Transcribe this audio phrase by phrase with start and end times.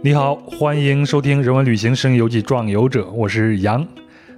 [0.00, 3.84] 你好，欢迎收听《人文旅行声音游记壮游者》，我是杨。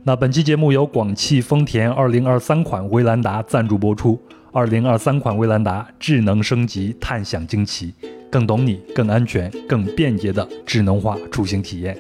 [0.04, 4.18] 那本期节目由广汽丰田2023款威兰达赞助播出。
[4.52, 7.94] 2023款威兰达智能升级，探享惊奇，
[8.30, 11.94] 更懂你，更安全，更便捷的智能化出行体验。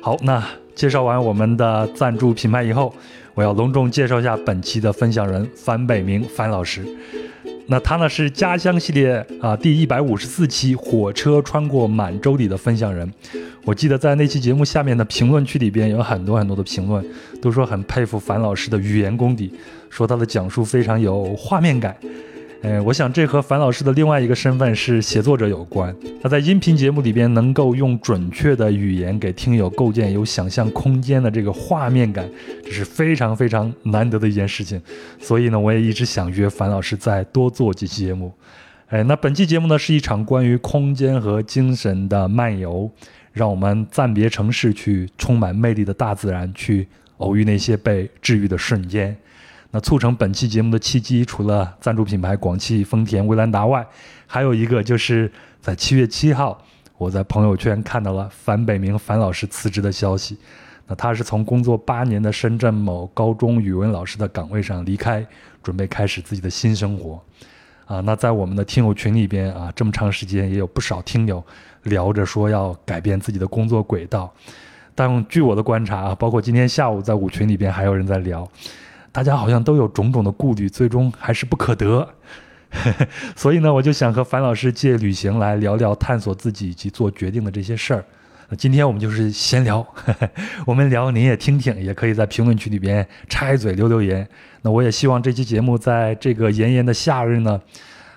[0.00, 0.42] 好，那
[0.74, 2.94] 介绍完我们的赞助品牌以后，
[3.34, 6.82] 我要隆重介绍一下本期的分享人樊北明樊老师。
[7.70, 13.08] 那他呢是家乡系列啊第一百五十四期火车穿过满洲里的分享人。
[13.64, 17.04] 我记得在那期节目下面的评论区里边有很多很多的评论，
[17.40, 19.54] 都说很佩服樊老师的语言功底，
[19.88, 21.96] 说他的讲述非常有画面感。
[22.62, 25.96] 呃，我想这和樊老师的另外一个身份是写作者有关。
[26.22, 32.28] 他在音频节目里边能够用准确的语言给听友构建有想象空间的这个画面感，
[32.62, 34.78] 这是非常非常难得的一件事情。
[35.18, 38.30] 所以呢，我也一直想约樊老师再多做几期节目。
[38.88, 42.90] 哎，那本期节目呢是一场关于空间和精神的漫游，
[43.32, 49.16] 让我们暂别城市，去充满魅力的大自然，去偶遇那些被治愈的瞬间。
[49.72, 53.86] 那促成本期节目的契机，除了赞助品牌广汽丰田威兰达外，
[54.26, 56.60] 还有一个就是在七月七号，
[56.98, 60.36] 我在朋友圈看到了樊北明樊老师辞职的消息。
[60.88, 65.24] 那他是从工作八年的深圳某高中语文老师的岗位上离开，
[65.62, 67.22] 准备开始自己的新生活。
[67.86, 71.40] 啊，那在我们的听友群里边啊，这么长时间也有不少听友
[71.84, 74.32] 聊着说要改变自己的工作轨道。
[74.96, 78.48] 但据我的观察啊，包括今天下午在五群里边还有人在聊。
[79.12, 82.08] 大家好像都有种种的顾虑，最终还是不可得。
[83.34, 88.04] 所以呢，我就想和樊老师借旅行来聊聊探索自己以及做决定的这些事儿。
[88.48, 89.84] 那今天我们就是闲聊，
[90.64, 94.28] 我们聊您也听听，也可以在评论区里边插一嘴留留言。
[94.62, 97.60] 那我也希望这期节目在这个炎炎的夏日呢，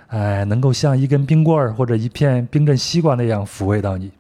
[0.07, 4.11] 哎，能够像一根冰棍儿或者一片冰镇西瓜那样抚慰到你。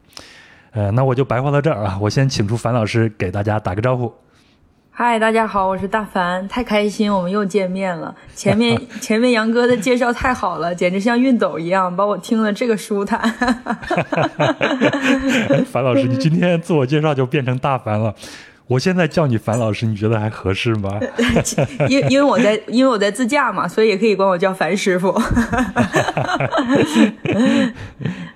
[0.71, 4.11] 呃，那我就白话到这儿啊，我先请出樊老师给大家打个招呼。
[4.95, 8.13] 嗨，大家好，我是大凡，太开心，我们又见面了。
[8.35, 13.19] 前面 前面杨哥的介绍太好了，简直像熨斗一样，把我听了这个舒坦。
[15.65, 18.13] 樊老师，你今天自我介绍就变成大凡了。
[18.73, 20.99] 我现在叫你樊老师，你觉得还合适吗？
[21.87, 25.13] 因因为我在因为我在自驾嘛，所以也可以管我叫樊师傅。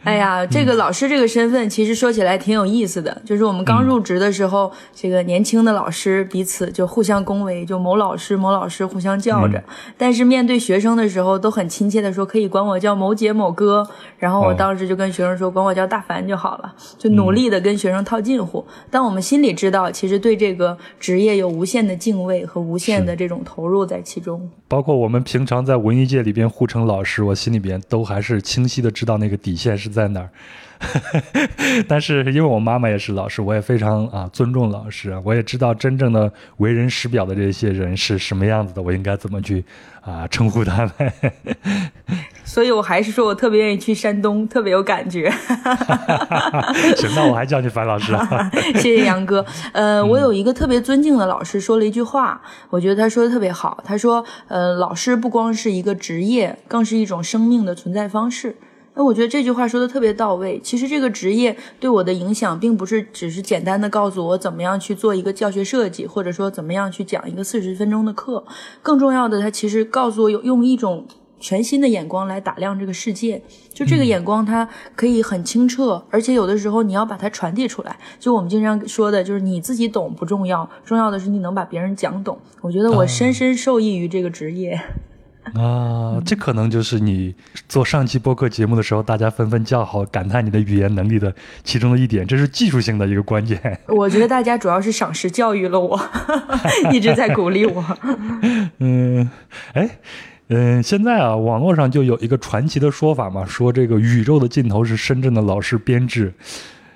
[0.03, 9.61] 哎呀，这个老师这个身份其实说起来挺有意思的，就是我们刚入职的时候，这个年轻的老师彼此就互相恭维，就某老师某老师互相叫着。
[9.97, 13.87] 但是面对学生的时候，都很亲切的说可以管我叫某姐某哥。
[14.19, 18.65] 然后我当时就跟学生说，管我叫大凡就好了，就努力的跟学生套近乎。
[18.91, 20.21] 但我们心里知道，其实。
[20.26, 30.29] 对这个职业有无限的敬畏和无限的这种投入在其中，包括我们平常在文艺界里边互称老师，我心里边都还是清晰的知道那个底线是在哪儿。
[31.87, 39.63] 但是因为我妈妈也是老师，我也非常啊尊重老师，我也知道真正的为人师表的这些人是什么样子的，我应该怎么去
[40.01, 40.91] 啊称呼他们。
[42.45, 45.29] 所以我还是说我特别愿意去山东，特别有感觉。
[46.95, 48.49] 行，那我还叫你樊老师啊。
[48.75, 49.45] 谢谢杨哥。
[49.73, 53.83] 呃，我有一个特别尊敬的老师说了一句话，我觉得他说的特别好。
[53.83, 58.55] 他说，呃，老师不光是一个职业，更是一种生命的存在方式。
[58.97, 60.59] 那我觉得这句话说的特别到位。
[60.63, 68.43] 其实这个职业对我的影响，并不是只是简单的告诉我怎么样去做一个教学设计，或者说怎么样去讲一个四十分钟的课。
[68.81, 71.05] 更重要的，它其实告诉我有用一种
[71.39, 73.39] 全新的眼光来打量这个世界。
[73.71, 77.95] 就这个眼光，它可以很清澈，而且有的时候你要把它传递出来。
[78.19, 82.39] 就我们经常说的，就是你自己懂不重要，重要的是你能把别人讲懂。
[82.61, 84.81] 我觉得我深深受益于这个职业。
[85.53, 87.33] 啊，这可能就是你
[87.69, 93.79] 做上期播客节目的时候，大家纷纷叫好、感叹你的语言能力的其中的一点，这是技术性的一个关键。
[93.87, 95.99] 我觉得大家主要是赏识教育了我，
[96.91, 97.83] 一直在鼓励我。
[98.79, 99.29] 嗯，
[99.73, 99.89] 哎，
[100.49, 106.33] 嗯，现在啊，网络上就有一个传奇的说法嘛，说这个宇宙的尽头是深圳的老师编制。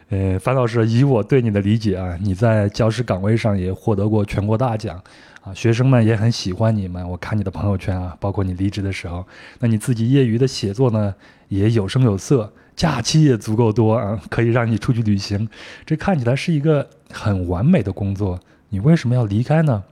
[0.10, 5.02] 呃，樊老师，以我对你的理解啊，你在教师岗位上也获得过全国大奖。
[5.42, 7.08] 啊，学生们也很喜欢你们。
[7.10, 9.26] 我看你的朋友圈啊，包括你离职的时候，
[9.60, 11.16] 那你自己业余的写作呢，
[11.48, 15.50] 也有声有色，假期也足够多啊，可以让你出去旅行。
[15.84, 18.40] 这看起来是一个很完美的工作，
[18.70, 19.84] 你为什么要离开呢？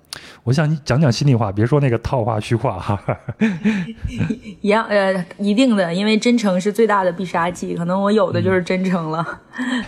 [0.44, 3.00] 我想你讲讲心里话，别说那个套话虚话哈。
[4.61, 7.75] 一样呃，一定的，因为真诚是最大的必杀技。
[7.75, 9.41] 可能我有的就是真诚了。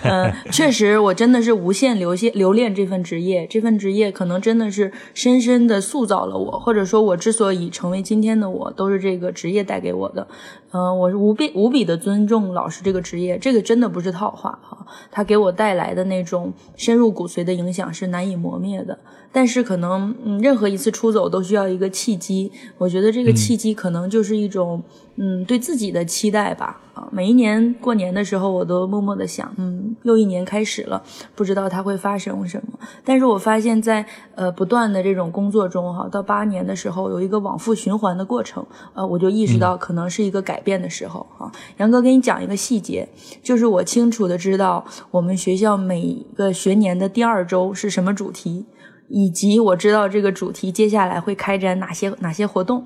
[0.03, 10.27] 嗯， 确实，我真的是无限留恋留恋这份职业，这份职业可能真的是深深的塑造了我，或者说，我之所以成为今天的我，都是这个职业带给我的。
[10.71, 18.99] 嗯，我是无比无比的尊重老师这个职业，这个真的不是套话哈，他给我带来的那种深入骨髓的影响是难以磨灭的。
[19.31, 24.83] 但是可能，嗯，任何一次出走都需要一个契机，我觉得这个契机可能就是一种，
[25.15, 26.81] 嗯，对自己的期待吧。
[26.93, 31.01] 啊，每一年过年的时候，我都默默的想，嗯，又一年开始了，
[31.33, 32.77] 不知道它会发生什么。
[33.05, 34.05] 但是我发现，在
[34.35, 41.25] 呃不断的这种工作中，哈，到八年的时候，有一个往复循环的过程，呃，我就意识到可能是一个改变的时候。
[41.37, 43.07] 哈，杨哥给你讲一个细节，
[43.41, 48.65] 就是我清楚的知道我们学校每个学年的第二周是什么主题。
[49.11, 52.85] 以及我知道这个主题接下来会开展哪些哪些活动，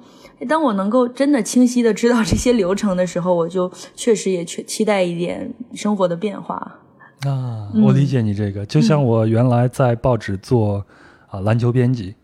[0.49, 6.79] 当我能够真的清晰的知道这些流程的时候，我就确实也确期待一点生活的变化。
[7.21, 10.85] 啊，我理解你这个，就像我原来在报纸做
[11.27, 12.15] 啊篮球编辑，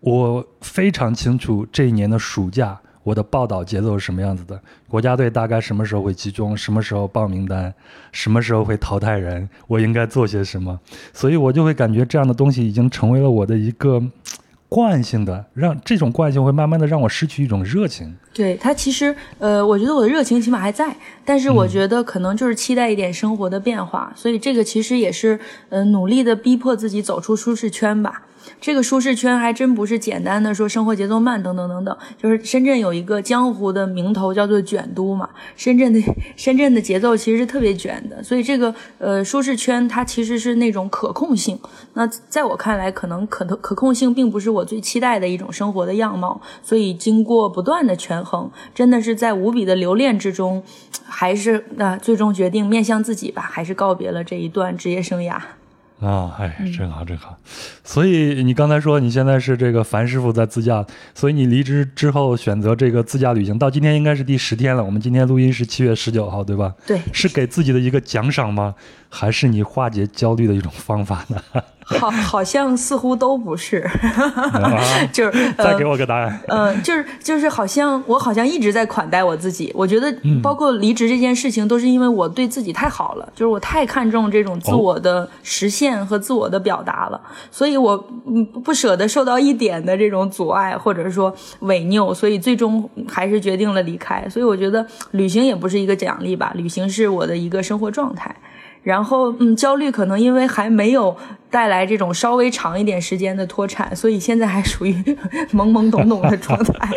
[0.00, 2.80] 我非常清楚这一年的暑假。
[3.02, 4.60] 我的报道节奏是什么样子的？
[4.88, 6.56] 国家队大概什么时候会集中？
[6.56, 7.72] 什么时候报名单？
[8.12, 9.48] 什么时候会淘汰人？
[9.66, 10.78] 我应该做些什么？
[11.12, 14.02] 所以我就会感觉这样的东西已经成为了我的一个
[14.68, 18.14] 惯性的，让这种惯性会慢慢的让我失去一种热情。
[18.32, 20.94] 对他其实，呃，我觉得我的热情起码还在，
[21.24, 28.22] 但是我觉得可能就是期待一点生活的变化，所以这个其实也是，呃，努力的逼迫自己走出舒适圈吧。
[28.60, 35.28] 这个舒适圈还真不是简单的说生活节奏慢等等等等，就是深圳有一个江湖的名头叫做卷都嘛。
[35.56, 36.00] 深圳的
[36.36, 41.58] 深圳的节奏其实是特别卷的，所以这个呃舒适圈它其实是那种可控性。
[41.94, 46.40] 那在我看来，可能可可控性并不是我最期待的一种生活的样貌。
[46.62, 50.62] 所以经过不断的权衡，真的是在无比的留恋之中，
[51.04, 55.38] 还是那最终决定面向自己吧，还是告别了这一段职业生涯。
[56.00, 57.36] 啊，哎，真好，真好。
[57.84, 64.82] 所以你刚才说你现在是这个樊师傅在自驾，所以你离职之后选择这个自驾旅行，到今天应该是第十天了。
[64.82, 66.74] 我们今天录音是七月十九号，对吧？
[66.86, 68.74] 对，是给自己的一个奖赏吗？
[69.08, 71.42] 还是你化解焦虑的一种方法呢？
[71.98, 73.88] 好， 好像似乎都不是，
[75.12, 76.40] 就是再给我个答案。
[76.48, 79.72] 嗯，就是就是好像我好像一直在款待我自己。
[79.74, 87.20] 我觉得包括离职这件事情，都是因为我对自己太好了，就是我太看重这种自我的实现和自我的表达了，
[87.50, 94.26] 所以我嗯不舍得受到一点的这种阻碍或者说违拗，所以最终还是决定了离开。
[94.28, 98.34] 所以我觉得旅行也不是一个奖励吧，旅行是我的一个生活状态。
[98.82, 101.14] 然后，嗯，焦虑可能因为还没有
[101.50, 104.94] 带来这种稍微长一点时间的脱产，所以现在还属于
[105.52, 106.88] 懵懵懂懂的状态。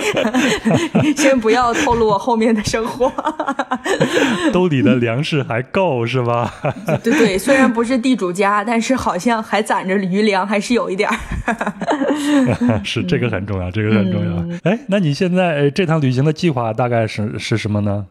[1.18, 3.12] 先不要透露我后面的生活。
[4.53, 6.53] 兜里的粮食还够是吧？
[7.03, 11.18] 对对，虽然不是地主家，但是好像还攒着余粮，还是有一点儿。
[12.83, 14.45] 是这个很重要，这个很重要。
[14.63, 18.06] 哎，那你现在这趟旅行的计划大概是是什么呢？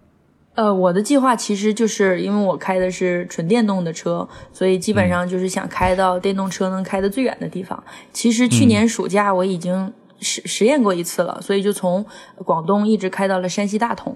[0.54, 7.82] 呃，我的计划其实就是因为我开的是纯电动的车，所以基本上就是想开到电动车能开的最远的地方。
[8.12, 9.90] 其实去年暑假我已经
[10.20, 12.04] 实实验过一次了，所以就从
[12.44, 14.14] 广东一直开到了山西大同。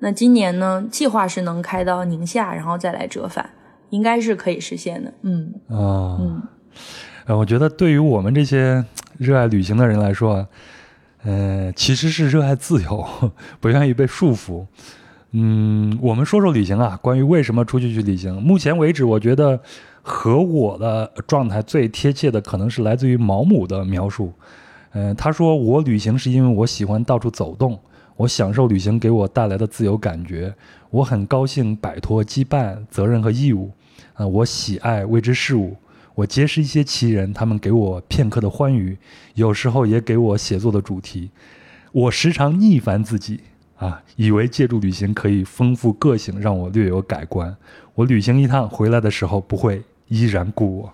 [0.00, 3.48] 那今年呢，计划是能开到宁夏，然后再来折返，
[3.88, 5.12] 应该是可以实现的。
[5.22, 6.42] 嗯啊嗯，
[7.24, 8.84] 呃，我觉得对于我们这些
[9.16, 10.46] 热爱旅行的人来说，
[11.24, 14.66] 呃，其实是热爱自由， 不愿意被束缚。
[15.32, 16.98] 嗯，我们说说旅行啊。
[17.00, 19.60] 关于为什么出去去旅行，目前为止，我觉得
[20.02, 24.32] 和我的状态最贴切的，可能是来自于毛姆的描述。
[24.92, 27.78] 嗯，他说我旅行是因为我喜欢到处走动，
[28.16, 30.52] 我享受旅行给我带来的自由感觉，
[30.90, 33.70] 我很高兴摆脱羁绊、责任和义务。
[34.14, 35.76] 啊，我喜爱未知事物，
[36.16, 38.98] 我结识一些奇人，他们给我片刻的欢愉，
[39.34, 41.30] 有时候也给我写作的主题。
[41.92, 43.40] 我时常逆反自己。
[43.80, 47.56] 啊，以为借助旅行可以丰富个性，让我略有改观。
[47.94, 50.92] 我旅行一趟回来的时候，不会依然故 我。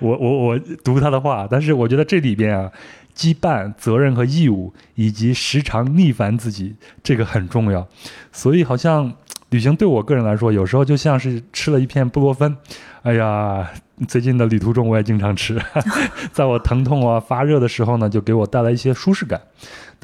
[0.00, 2.72] 我我我读他的话，但是我觉得这里边啊，
[3.14, 7.86] 羁绊、责任和义务，以及时常逆反自己，这个很重要。
[8.32, 9.12] 所以好像
[9.50, 12.56] 旅行对我个人来说，有时候就像是吃了一片布洛芬。
[13.02, 13.70] 哎呀，
[14.08, 15.60] 最近的旅途中我也经常吃，
[16.32, 19.38] 在我疼痛啊、发热的时候呢，就给我带来一些舒适感。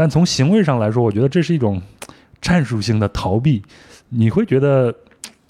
[0.01, 1.83] 但从行为上来说，我觉得这是一种
[2.41, 3.63] 战术性的逃避。
[4.09, 4.95] 你会觉得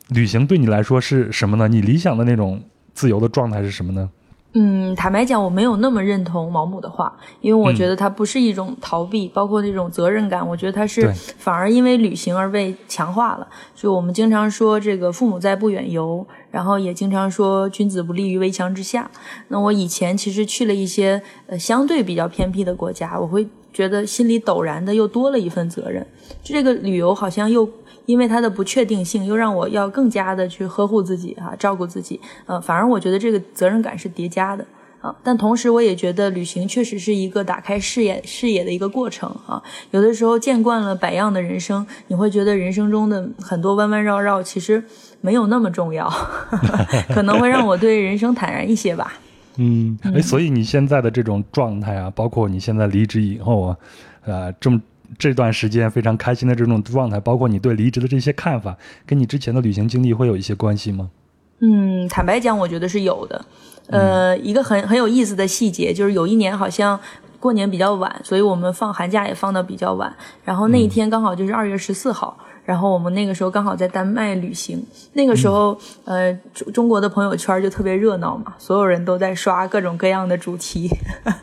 [0.09, 1.69] 旅行对你来说是什么呢？
[1.69, 2.61] 你理想的那种
[2.93, 4.11] 自由的状态是什么呢？
[4.55, 13.47] 嗯，坦白讲，我没有那么认同毛姆的话，因为我觉得它不是一种逃避，包括那种责任感，我觉得它是反而因为旅行而被强化了。
[13.77, 19.09] 就我们经常说这个“父母在，不远游”，然后也经常说“君子不立于危墙之下”。
[19.47, 26.07] 那我以前其实去了一些呃相对比较偏僻的国家，我会觉得心里陡然的又多了一份责任。
[26.43, 27.69] 就这个旅游好像又。
[28.07, 34.67] 因为它的不确定性，又让我要更加的去呵护自己啊，照顾自己，呃，反而我觉得这个责任感是叠加的
[35.01, 35.15] 啊。
[35.23, 39.63] 但同时，我也觉得旅行确实是一个打开视野视野的一个过程啊。
[39.93, 44.83] 有的时候见惯了百样的人生，你会觉得人生中的很多弯弯绕绕其实
[45.21, 46.11] 没有那么重要，
[47.15, 49.21] 可能会让我对人生坦然一些吧。
[49.61, 53.77] 嗯，哎，所以你现在的这种状态啊，包括你现在离职以后啊，
[54.25, 54.81] 呃，这么。
[55.19, 61.11] 这段时间非常开心的这种状态，包括你对离职的这些看法，跟你之前的旅行经历会有一些关系吗？
[61.59, 63.45] 嗯，坦白讲，我觉得是有的。
[63.89, 66.99] 呃，一个很很有意思的细节，就是有一年好像
[67.41, 70.15] 过年比较晚，所以我们放寒假也放的比较晚，
[70.45, 72.39] 然后那一天刚好就是二月十四号。
[72.71, 74.81] 然后我们那个时候刚好在丹麦旅行，
[75.15, 80.89] 那个时候，呃，中中国的朋友圈就特别热闹嘛，所有人都在刷各种各样的主题，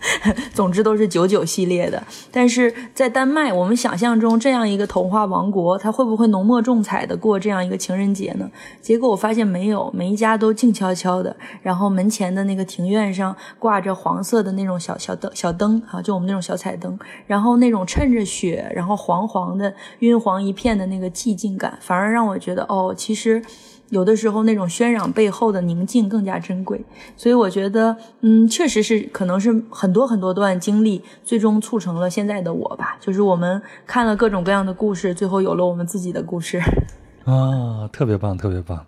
[0.55, 2.01] 总之都是九九系列的。
[2.31, 8.49] 但是在丹麦，我们想象中这样一个童话王国，它会不会浓墨重彩的过这样一个情人节呢？
[8.81, 21.11] 结果我发现没有，每一家都静悄悄的，然后门前的那个庭院上挂着黄色的那种小小灯小灯啊，就我们那种小彩灯，然后那种趁着雪，然后黄黄的晕黄一片的那个。
[21.17, 23.41] 寂静感反而让我觉得，哦，其实
[23.89, 26.79] 有的时候那种喧嚷背后的宁静更加珍贵。
[27.15, 32.97] 所以我觉得，嗯，确实是可能是很多很多段经历，最终促成了现在的我吧。
[33.01, 36.61] 就是我们看了各种各样的故事，最后有了我们自己的故事。
[37.25, 38.85] 啊，特别棒，特别棒！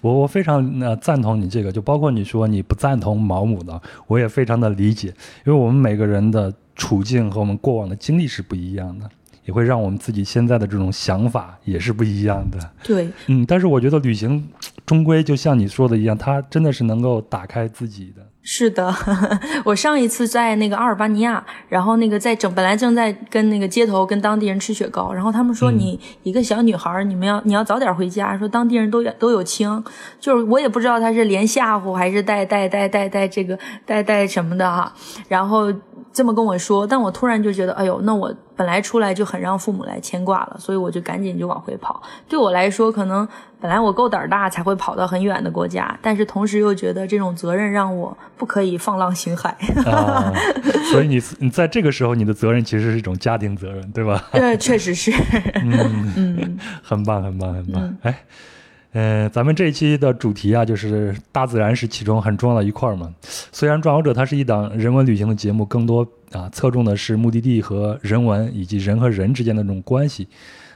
[0.00, 5.08] 我我非常呃赞同你这个，就包括你说你不赞同毛姆的，我也非常的理解，
[5.44, 9.10] 因为我们每个人的处境和我们过往的经历是不一样的。
[9.50, 12.70] 也会让我们自己现在的这种想法也是不一样的。
[12.84, 14.48] 对，嗯，但是我觉得旅行
[14.86, 18.22] 终归就像你说的一样，它真的是能够打开自己的。
[18.42, 18.94] 是的，
[19.66, 29.82] 我上一次在那个阿尔巴尼亚，然后那个在整本来正在跟那个街头跟当地人吃雪糕，然后他们说你一个小女孩，你们要你要早点回家，说当地人都都有枪，
[30.20, 34.92] 就是我也不知道他是连吓唬还是带带带带带这个带带什么的哈，
[35.28, 35.72] 然后。
[36.12, 42.02] 这么跟我说，但我突然就觉得，哎呦，那我本来出来就很让父母来牵挂了，所以我就赶紧就往回跑。
[42.28, 43.26] 对我来说，可能
[43.60, 49.54] 本来我够胆大才会跑到很远的国家，但是同时又觉得这种责任让我不可以放浪形骸。
[50.90, 54.22] 所以你你在这个时候，你的责任其实是一种家庭责任，对吧？
[54.32, 55.12] 对，确实是。
[55.54, 57.96] 嗯 嗯，很棒，很棒，很棒。
[58.02, 58.24] 哎。
[58.92, 63.14] 嗯，咱们这一期的主题啊，就是大自然是其中很重要的一块儿嘛。
[63.22, 70.26] 虽然《壮游者》它是一档人文旅行的节目，更多啊侧重的是目的地和人文以及人和人之间的这种关系，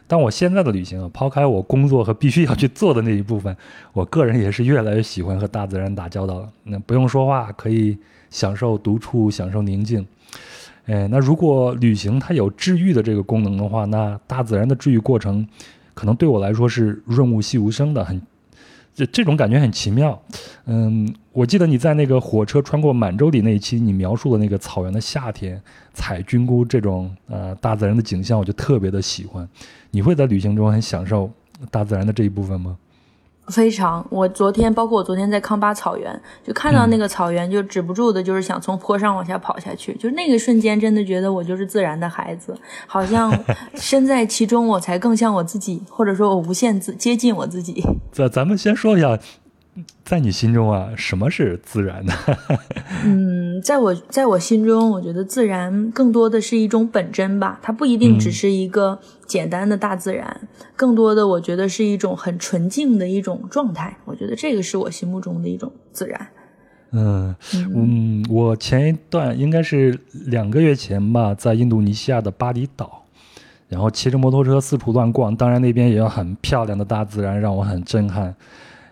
[0.06, 3.56] 但我现在的旅行啊，抛开我工作和必须要去做的那一部分，
[3.92, 6.48] 我个人也是越来越喜欢和大自然打交道了。
[6.62, 7.98] 那不用说话，可以
[8.30, 10.06] 享受独处，享受宁静。
[10.86, 15.44] 哎，那如果旅行它有治愈的这个功能的话，那大自然的治愈过程。
[15.94, 18.20] 可能对我来说是润物细无声的，很
[18.94, 20.20] 这这种感觉很奇妙。
[20.66, 25.60] 嗯，我记得你在那个火车穿过满洲里那一期，你描述的那个草原的夏天，
[25.92, 29.48] 采菌菇这种呃大自然的景象，我就特别的喜欢。
[29.90, 31.30] 你会在旅行中很享受
[31.70, 32.76] 大自然的这一部分吗？
[33.48, 39.94] 非常，我昨天包括我昨天在康巴草原，就看到那个草原，就止不住的，就是想从坡上往下跑下去。
[39.94, 43.32] 就那个瞬间，真的觉得我就是自然的孩子，好像
[43.76, 47.84] 身在其中，我才更像我自己，或者说我无限自接近我自己。
[48.12, 49.18] 咱咱们先说一下。
[50.04, 52.14] 在你心中啊，什么是自然的？
[53.04, 63.96] 嗯，在我在我心中，我觉得自然更多的是一种本真吧，它不一定只是一个简单的大自然，更多的我觉得是一种很纯净的一种状态。
[64.04, 66.28] 我觉得这个是我心目中的一种自然。
[66.96, 67.34] 嗯
[67.74, 73.02] 嗯，我前一段应该是两个月前吧，在印度尼西亚的巴厘岛，
[73.68, 78.32] 然后骑着摩托车四处乱逛，当然那边也有很漂亮的大自然，让我很震撼。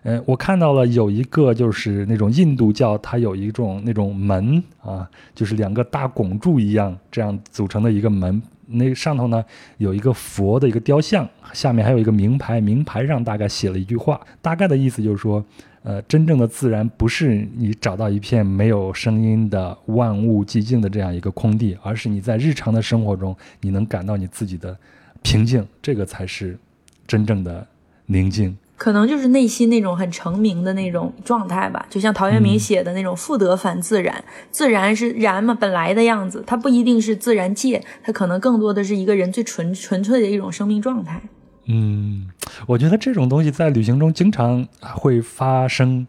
[0.02, 8.42] 嗯，我看到了有一个就是那种印度教，它有一种那种门啊，就是两个大拱柱一样这样组成的一个门。
[8.72, 9.44] 那上头呢
[9.78, 15.44] 有一个佛的一个雕像，下面还有一个名牌，名牌上大概写了一句话，大概的意思就是说，
[15.82, 24.76] 呃，真正的自然不是你找到一片没有声音的万物寂静的这样一个空地，而是你在日常的生活中你能感到你自己的
[25.22, 26.58] 平静，这个才是
[27.06, 27.66] 真正的
[28.06, 28.56] 宁静。
[28.82, 31.86] 可能就是内心那种很成名的那种状态吧。
[31.88, 41.22] 就像陶渊明写的那种“复得返自然”，自然是然嘛，本来的样子，它不一定是自然界，它可能更多的是一个人最纯纯粹的一种生命状态。
[41.66, 42.26] 嗯，
[42.66, 46.08] 我觉得这种东西在旅行中经常会发生。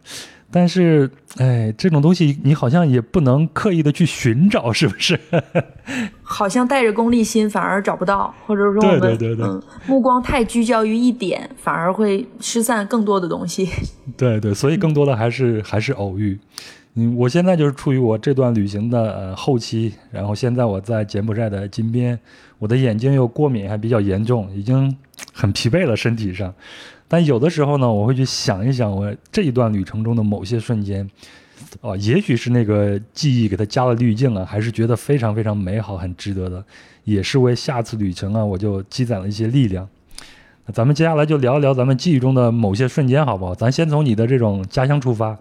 [0.56, 5.18] 但是，哎，这种东西你好像也不能刻意的去寻找，是不是？
[6.22, 13.68] 好像带着功利心反而找不到，或者说我们嗯目光太聚焦于一点，反而会失散更多的东西。
[14.16, 16.38] 对对，所以更多的还是还是偶遇。
[16.96, 22.16] 嗯，我现在就是处于我这段旅行的呃后期，然后现在我在柬埔寨的金边，
[22.58, 24.96] 我的眼睛又过敏还比较严重，已经
[25.32, 26.54] 很疲惫了身体上。
[27.08, 31.08] 但有的时候呢，我会去想一想我这一段旅程中的某些瞬间，
[31.80, 36.64] 哦，也许是那个记忆给它加了滤镜啊，还是觉得非常非常美好、很值得的，
[37.02, 39.88] 也是为下次旅程啊，我就积攒了一些力量。
[40.66, 43.52] 那咱们接下来就聊一聊咱们记忆中的某些瞬间，好不好？
[43.52, 45.36] 咱先从你的这种家乡出发，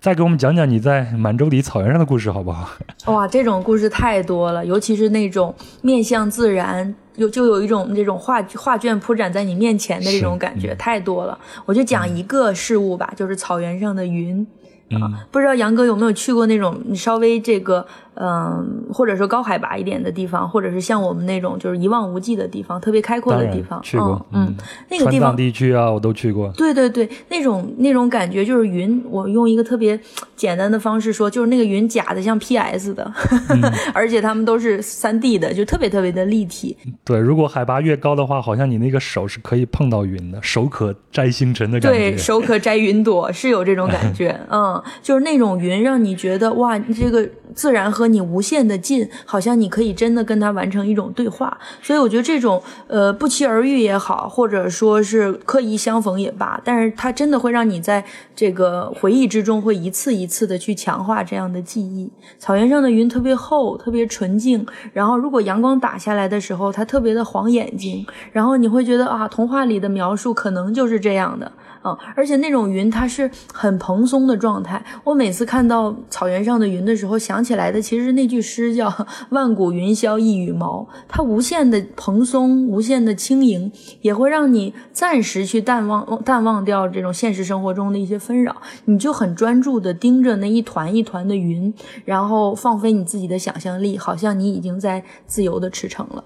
[0.00, 2.68] 再给我们讲讲你在满洲里草原上的故事，好不好？
[3.06, 6.94] 哇，这种故事太多了，尤其是那种面向自然。
[7.16, 11.36] 有就有一种这种画画卷铺展在你面前的这种感觉太多了，
[11.66, 14.46] 我就讲一个事物吧，就是草原上的云。
[14.92, 17.84] 啊，不知道杨哥有没有去过那种稍微这个。
[18.20, 24.52] 嗯，或者说高海拔一点的地方，或者是像我们那种就是一望无际的地方，特别开阔的地方，去过，嗯，
[24.90, 26.50] 那个地方地区啊，我都去过。
[26.56, 29.98] 对对对，那种那种感觉就是云，我用一个特别
[30.34, 33.12] 简单的方式说，就是那个云假的像 PS 的，
[33.94, 36.76] 而且他们都是三 D 的，就特别特别的立体。
[37.04, 41.96] 对，如果海拔越高的话，好像你那个手是可以碰到云的，手可摘星辰的感觉。
[41.96, 44.36] 对手可摘云朵，是有这种感觉。
[44.50, 48.07] 嗯，就是那种云，让你觉得哇，这个自然和。
[48.08, 62.10] 你无限的近，好像你可以真的跟他完成一种对话，所以我觉得这种呃不期而遇也好，或者说是刻意相逢也罢，但是它真的会让你在这个回忆之中会一次一次的去强化这样的记忆。
[62.38, 71.50] 草原上的云特别厚，特别纯净，然后如果阳光打下来的时候，它特别的晃眼睛，然后你会觉得啊，童话里的描述可能就是这样的。
[71.84, 74.84] 嗯，而且那种云它是很蓬松的状态。
[75.04, 78.92] 我每次看到草原上的云的时候，想起来的其实那句诗，叫
[79.30, 80.88] “万古云霄一羽毛”。
[81.08, 83.70] 它无限的蓬松，无限的轻盈，
[84.00, 88.56] 也会让你暂时去淡忘、淡忘掉这种现实生活中的一些纷扰。
[88.86, 91.72] 你就很专注的盯着那一团一团的云，
[92.04, 96.24] 然后放飞你自己的想象力，好像你已经在自由的驰骋了。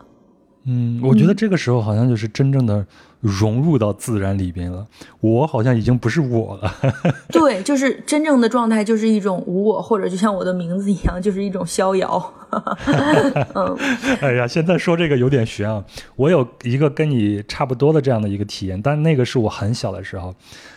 [0.64, 2.86] 嗯，我觉得这个时候好像就是真正的。
[3.22, 4.84] 融入到自然里边了，
[5.20, 6.74] 我好像已经不是我了。
[7.30, 12.34] 对，就是真正的状态，就是一种无我，或者就像我的名字一样，就是一种逍遥。
[13.54, 13.78] 嗯，
[14.20, 15.82] 哎呀，现在说这个有点悬啊。
[16.16, 20.34] 我有一个跟你差不多的这样的一个体验，但那个是我很小的时候。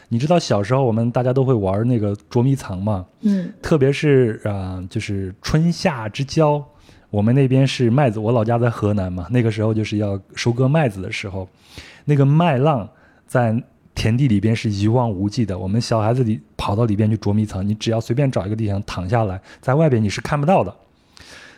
[0.08, 3.04] 你知道小时候我们大家都会玩那个捉迷藏吗？
[3.22, 6.64] 嗯，特别是啊，就是春夏之交，
[7.16, 11.48] 我们那边是麦子，我老家在河南嘛，那个时候就是要收割麦子的时候。
[12.04, 12.90] 那个麦浪
[13.26, 13.56] 在
[13.96, 20.76] 田地里边是一望无际的，我们小孩子里跑到里边去捉迷藏，你只要随便找一个地方躺下来，在外边你是看不到的。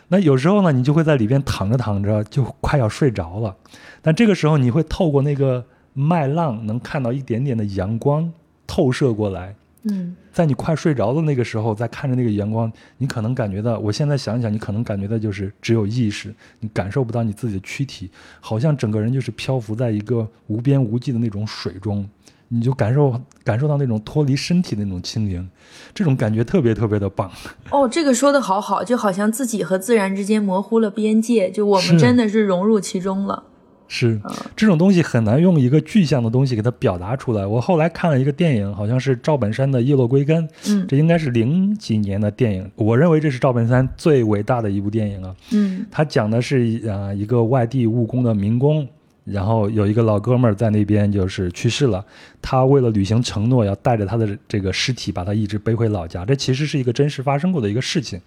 [0.06, 3.56] 那有时候呢，你就会在里边躺着躺着就快要睡着了，
[4.00, 8.32] 但这个时候你会透过那个麦浪能看到一点点的阳光
[8.64, 9.56] 透射过来。
[9.84, 18.10] 嗯，在你快睡着的那个时候，在看着那个阳光，你可能感觉到，我现在想想，你可能感觉到就是只有意识，你感受不到你自己的躯体，
[18.40, 22.08] 好像整个人就是漂浮在一个无边无际的那种水中，
[22.48, 25.48] 你就感受感受到那种脱离身体的那种轻盈，
[25.94, 27.30] 这种感觉特别特别的棒。
[27.70, 33.44] 哦，这个说的好好，就好像自己和自然之间模糊了边界，就我们真的是融入其中了。
[33.88, 34.20] 是，
[34.54, 37.46] 这种东西很难用一个具象的东西给它表达出来。
[37.46, 42.70] 我后来看了一个电影，好像是赵本山的《叶落归根》，嗯，这应该是零几年的电影。
[42.76, 45.34] 我认为这是赵本山最伟大的一部电影啊。
[45.52, 48.86] 嗯，他讲的是啊一个外地务工的民工，
[49.24, 52.04] 然后有一个老哥们儿在那边就是去世了，
[52.42, 56.26] 他为了履行承诺，要带着他的这个尸体把他一直背回老家。
[56.26, 58.20] 这其实是一个真实发生过的一个事情。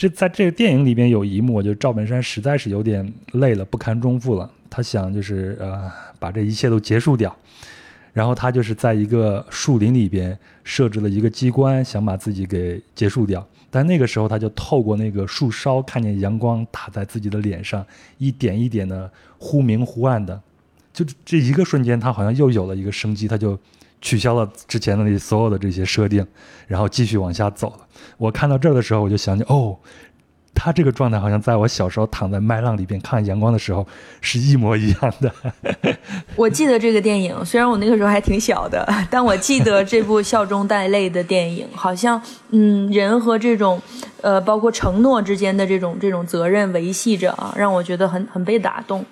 [0.00, 4.50] 这在这个电影里边有一幕，就赵本山实在是有点累了，不堪重负了。
[4.70, 7.36] 他想就是呃把这一切都结束掉，
[8.14, 13.46] 然后他就是在一个树林里边设置了一个机关，想把自己给结束掉。
[13.70, 17.84] 但那个时候他就透过那个树梢看见阳光打在自己的脸上，
[18.16, 20.40] 一点一点的忽明忽暗的，
[20.94, 23.58] 就这一个瞬间，他好像又有了一个生机，他就
[24.00, 26.26] 取消了之前的那所有的这些设定，
[26.66, 27.86] 然后继续往下走了。
[28.20, 29.78] 我看到这儿的时候，我就想起哦。
[30.52, 33.86] 他这个状态好像在我小时候躺在麦浪里边看阳光的时候
[34.20, 35.32] 是一模一样的。
[36.36, 43.80] 我记得这个电影，虽然我那个时候还挺小的， 但我记得这部笑中带泪的电影，好像嗯，人和这种
[44.20, 49.02] 呃，包括承诺之间的这种这种责任维系着啊，让我觉得很很被打动。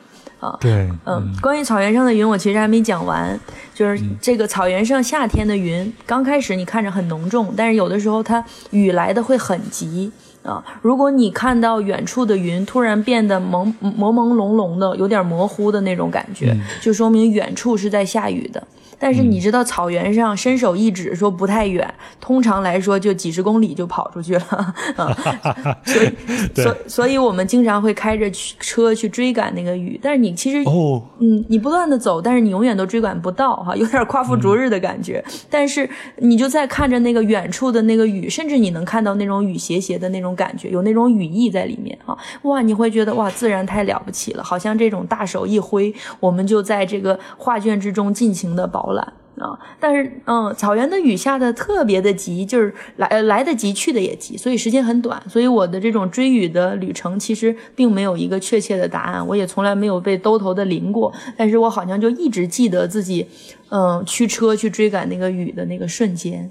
[0.40, 3.38] 啊，对，嗯，关于草原上的云，我其实还没讲完。
[3.74, 10.10] 就是这个草原上夏天的云，刚开始你看着很浓重，但是有的时候它雨来的会很急
[10.42, 10.64] 啊。
[10.82, 18.64] 如果你看到远处的云突然变得朦朦朦胧胧的，有点模糊的那种感觉，就说明远处是在下雨的。
[18.98, 24.74] 但是你知道草原上伸手一指说不太远，通常来说就几十公里就跑出去了，
[25.84, 26.12] 所以
[26.54, 35.24] 所所以我们经常会开着车去追赶那个雨，但是你其实哦，嗯，你不断的走，但是你永远都追赶不到哈，有点夸父逐日的感觉。
[35.48, 48.87] 但是你就在看着那个远处的那个雨，甚至你能看到那种雨斜斜的那种感觉，有那种雨意在里面哈，哇，你会觉得哇，自然太了不起了，好像这种大手一挥，我们就在这个画卷之中尽情的保。
[48.88, 55.22] 游览啊，但是嗯，草原的雨下的特别的急，就是来来得及，去的也急，所以时间很短。
[55.28, 61.12] 所以我的这种追雨的旅程其实并没有一个确切的答案，我也从来没有被兜头的淋过。
[61.36, 63.28] 但是我好像就一直记得自己，
[63.68, 66.50] 嗯，驱车去追赶那个雨的那个瞬间。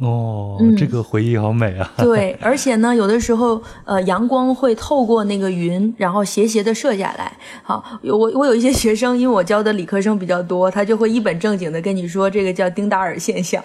[0.00, 1.88] 哦，这个回忆好美啊！
[1.98, 7.32] 对，而且呢，有的时候，呃，阳光会透过那个云，然后斜斜的射下来。
[7.62, 13.62] 好，我我有一些学生，因为我教的理科生比较多，他就会一本正经的跟你说，这个叫丁达尔现象。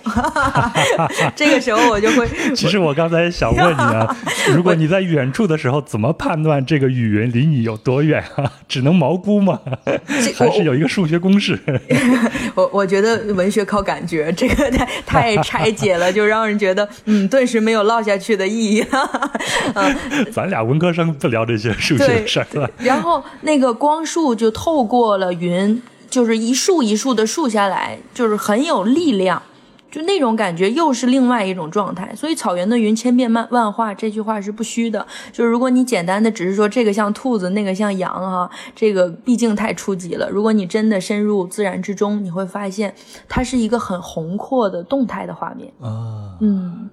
[1.35, 4.15] 这个时候我就会， 其实我刚才想问你啊，
[4.55, 8.51] 如果你在远处的时候，怎么判断这个雨云离你有多远啊？
[8.67, 9.59] 只能毛估吗？
[10.37, 11.59] 还是有一个数学公式？
[12.53, 16.13] 我我觉得文学靠感觉，这个太太拆解了。
[16.18, 18.85] 就让人觉得，嗯，顿时没有落下去的意义。
[19.75, 19.95] 嗯，
[20.31, 22.69] 咱俩文科生不聊这些数学事儿了。
[22.79, 29.41] 然后那个光束就透过了云，就是一束一束的束下来，就是很有力量。
[29.91, 35.05] 就那种感觉又是另外一种状态，所以草原的云千变万万化这句话是不虚的。
[35.31, 40.29] 就是如果你简单的只是说这个像兔子，那个像羊哈，这个毕竟太初级了。
[40.29, 42.93] 如果你真的深入自然之中，你会发现
[43.27, 46.89] 它是一个很宏阔的动态的画面啊，嗯。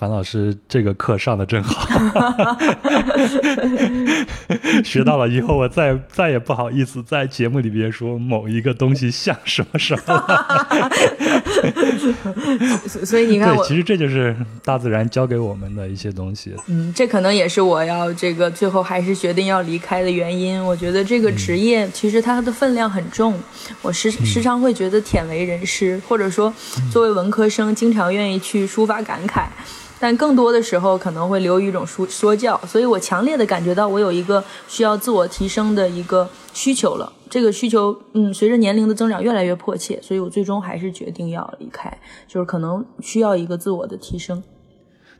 [0.00, 1.86] 樊老师，这个课上的真好，
[4.82, 10.24] 学到了以后，我再再也不好意思在节目里边说某一个东西像什么什么。
[13.04, 14.34] 所以你看，对，其实这就是
[14.64, 16.54] 大自然教给我们的一些东西。
[16.68, 20.64] 嗯，这可能也是我要这个最后还是决定要离开的原因。
[20.64, 23.38] 我觉得这个职业其实它的分量很重，
[23.82, 26.50] 我时时常会觉得忝为人师，或者说
[26.90, 29.44] 作为文科生，经常愿意去抒发感慨。
[30.00, 37.12] 但更多的时候可能会流于一种说说教，所以我强烈的感觉到我有一个需要自我提升的一个需求了。
[37.28, 44.42] 这个需求，嗯，随着年龄的增长越来越迫切，所以我最终还是决定要离开，就是可能需要一个自我的提升。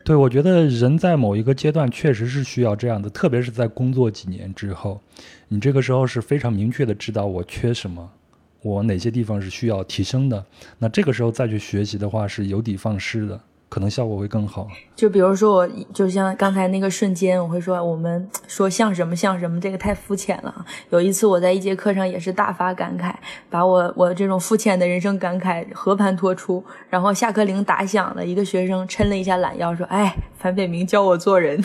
[0.02, 4.98] 对，我觉得人在某一个阶段确实是需要这样的，特别是在工作几年之后，
[5.48, 8.10] 你这个时候是非常明确的知道我缺什么，
[8.62, 10.44] 我哪些地方是需要提升的，
[10.78, 13.38] 那这个时候再去学习的话是有的放矢的。
[13.70, 14.68] 可能效果会更好。
[14.94, 20.54] 就比如说，我就像刚才那个瞬间，我会说我们说像什么像什么，这个太肤浅了。
[20.90, 23.14] 有一次我在一节课上也是大发感慨，
[23.48, 26.62] 把我我这种肤浅的人生感慨和盘托出。
[26.90, 31.58] 然后下课铃打响了，一个学生抻了一下懒腰说：“哎，樊北明教我做人。”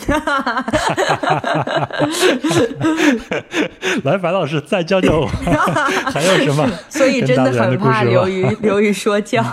[4.04, 5.26] 来，樊老师再教教我，
[6.10, 6.66] 还有什么？
[6.88, 9.44] 所以真的很怕流于流于说教。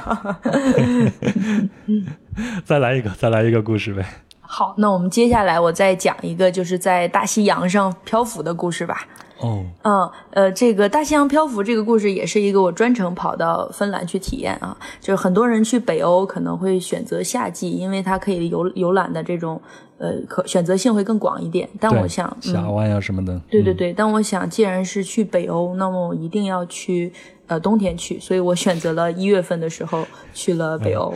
[2.65, 4.05] 再来一个，再来一个故事呗。
[4.41, 9.07] 好，那我们接下来我再讲一个，就是在大西洋上漂浮的故事吧。
[9.39, 14.77] 哦，嗯，呃，这个大西洋漂浮这个故事也是一个我专程跑到芬兰去体验啊。
[15.01, 19.59] 就是很多人去北欧可能会选择夏季，因为它可以游游览的这种
[19.97, 21.67] 呃可选择性会更广一点。
[21.79, 23.41] 但我想，峡湾呀什么的。
[23.49, 27.11] 对对对，但我想，既然是去北欧，那么我一定要去。
[27.53, 31.13] 呃，冬天去，所以我选择了一月份的时候去了北欧。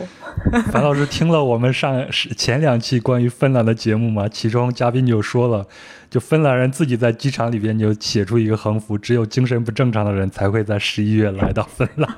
[0.70, 4.28] 樊老师听了我们上前两期关于芬兰的节目吗？
[4.28, 5.66] 其中嘉宾就说了。
[6.10, 12.08] 就芬兰人自己在机场里边就写出一个横幅，只有精神不正常的人才会在十一月来到芬兰。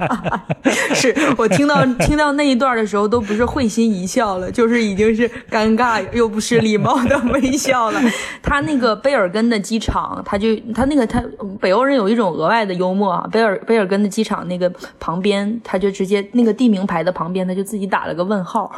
[0.94, 8.00] 是我听到听到那一段的时候，都不是会心一笑了， 就是已经是尴尬又不失礼貌的微笑了。
[8.42, 11.22] 他那个贝尔根的机场，他就他那个他
[11.60, 18.70] 北欧人有一种额外的幽默啊，贝尔贝尔根的机场那个旁边，他就直接那个地名牌的旁边，他就自己打了个问号，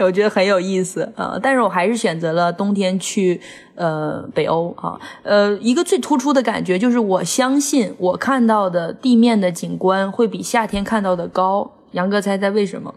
[0.00, 1.38] 我觉得很有意思啊。
[1.40, 3.40] 但是我还是选择了冬天去
[3.78, 5.00] 呃北欧啊。
[5.22, 11.70] 呃，一个最突出的感觉就是，我相信我看到的地面的景观会比夏天看到的高。
[11.92, 12.94] 杨哥，猜猜为什么？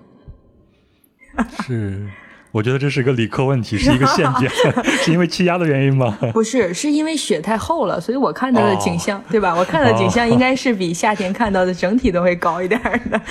[1.66, 2.10] 是。
[2.52, 4.50] 我觉得这是个理科问题，是一个陷阱，
[5.04, 6.18] 是因为气压的原因吗？
[6.34, 9.56] 不是，是因为雪太厚了，所以我看到的景象，对吧？
[9.56, 13.22] 我看到的景象应该是比夏天看到的整体都会高一点的。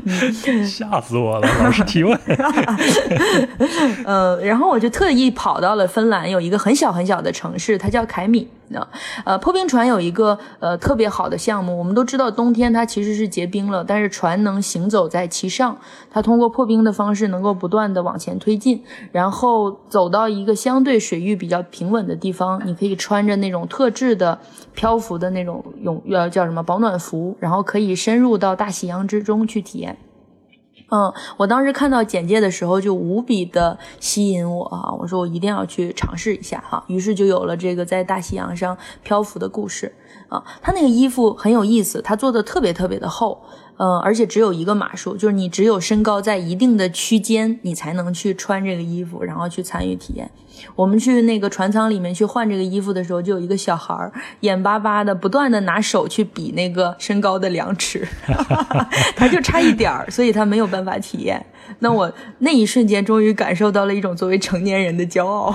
[0.66, 1.48] 吓死我了！
[1.62, 2.18] 老师提问。
[4.04, 8.48] 嗯， 然后我就特意跑到了芬兰，有一个很小很小的城市，它叫凯米。
[9.24, 15.76] 呃，破冰船有一个呃特别好的项目，我们都知道冬天它其实是结冰了，但是船能行走在其上，
[16.10, 24.38] 它通过破冰的方式能够不断的往前推进，然后走到一个相对水域比较平稳的地方，你可以穿着那种特制的
[24.74, 29.96] 漂浮的那种泳呃叫什么保暖服，然后可以深入到大西洋之中去体验。
[30.90, 34.92] 嗯，我当时看到简介的时候就无比的吸引我啊！
[34.98, 39.94] 我说我一定要去尝试一下哈，于是就有了这个在大西洋上漂浮的故事
[40.28, 40.42] 啊。
[40.60, 43.40] 他那个衣服很有意思，他做的特别特别的厚。
[43.82, 50.30] 嗯，而且只有一个码数，就是你只有身高在一定的区间，你才能去穿这个衣服，然后去参与体验。
[50.74, 58.06] 我们去那个船舱里面去换这个衣服的时候，就有一个小孩儿眼巴巴的，不断的拿手去比那个身高的量尺，
[59.16, 61.44] 他就差一点儿，所以他没有办法体验。
[61.78, 65.54] 那我那一瞬间终于感受到了一种作为成年人的骄傲，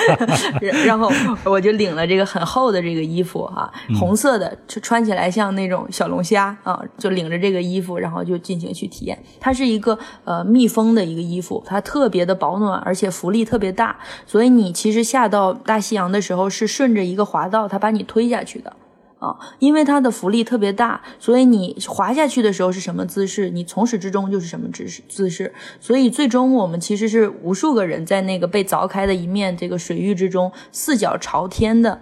[0.84, 1.10] 然后
[1.44, 9.18] 我就领了这个很厚的这个衣服哈，红色的，穿起来像那种小龙虾啊，就领着这个衣服，然后就进行去体验。
[9.40, 13.96] 它是一个呃密封的一个衣服，它特别的保暖，而且浮力特别大，
[14.28, 18.76] 所以你其实下到大西洋的时候是顺着一个滑道，它把你推下去的。
[19.18, 25.52] 啊，因为它的浮力特别大，所以你滑下去的时候是什么姿势，你从始至终就是什么姿势姿势。
[25.80, 32.00] 所以最终我们其实是无数个人在那个被凿开的一面这个水域之中，四脚朝天的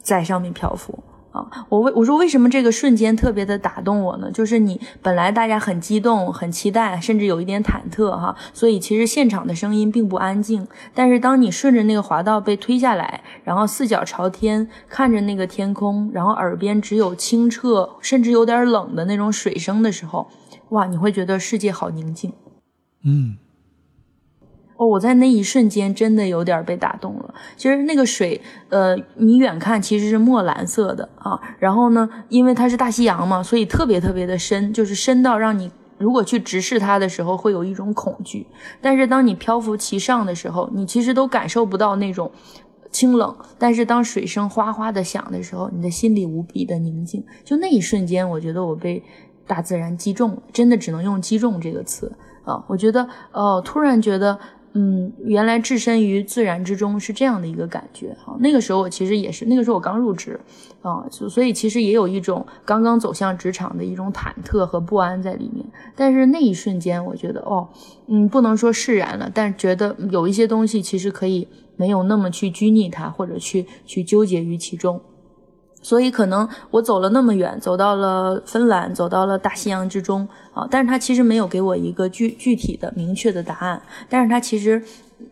[0.00, 1.02] 在上面漂浮。
[1.32, 4.30] 啊，我为我说为什么这个瞬间特别的打动我呢？
[4.30, 10.66] 就是你本来大家很激动、很期待，甚至有一点忐忑哈，所以其实现场的声音并不安静。
[10.94, 20.28] 但是当你顺着那个滑道被推下来，然后四脚朝天看着那个天空，然后耳边只有清澈甚至有点冷的那种水声的时候，
[20.68, 22.32] 哇，你会觉得世界好宁静。
[23.04, 23.36] 嗯。
[24.86, 27.34] 我在那一瞬间真的有点被打动了。
[27.56, 31.38] 其实那个水，呃，你远看其实是墨蓝色的啊。
[31.58, 38.46] 然后呢，因为它是大西洋嘛，所以特别特别的深，就是深到让你如果去直视它的时候会有一种恐惧。
[38.80, 42.30] 但是当你漂浮其上的时候，你其实都感受不到那种
[42.90, 43.36] 清冷。
[43.58, 47.24] 但是当水声哗哗的响的时候，你的心里无比的宁静。
[47.44, 49.02] 就那一瞬间，我觉得我被
[49.46, 52.12] 大自然击中了，真的只能用击中这个词
[52.44, 52.64] 啊。
[52.66, 54.38] 我觉得，哦，突然觉得。
[54.74, 58.36] 嗯，原来置身于自然之中是这样的一个感觉哈。
[58.40, 60.40] 那个时候我其实也是，那个时候我刚入职，
[60.80, 65.64] 啊，所以其实也有一种刚刚走向职场的一种忐忑和不安在里面。
[65.94, 67.68] 但是那一瞬间，我觉得哦，
[68.06, 75.00] 嗯，不能说释然了，但是觉得有一些东西其实可以没有那么去拘泥它，或者去去纠结于其中。
[75.82, 84.82] 所以可能我走了那么远，走到了芬兰，走到了大西洋之中啊，但是他其实没有给我一个具具体的、明确的答案，但是他其实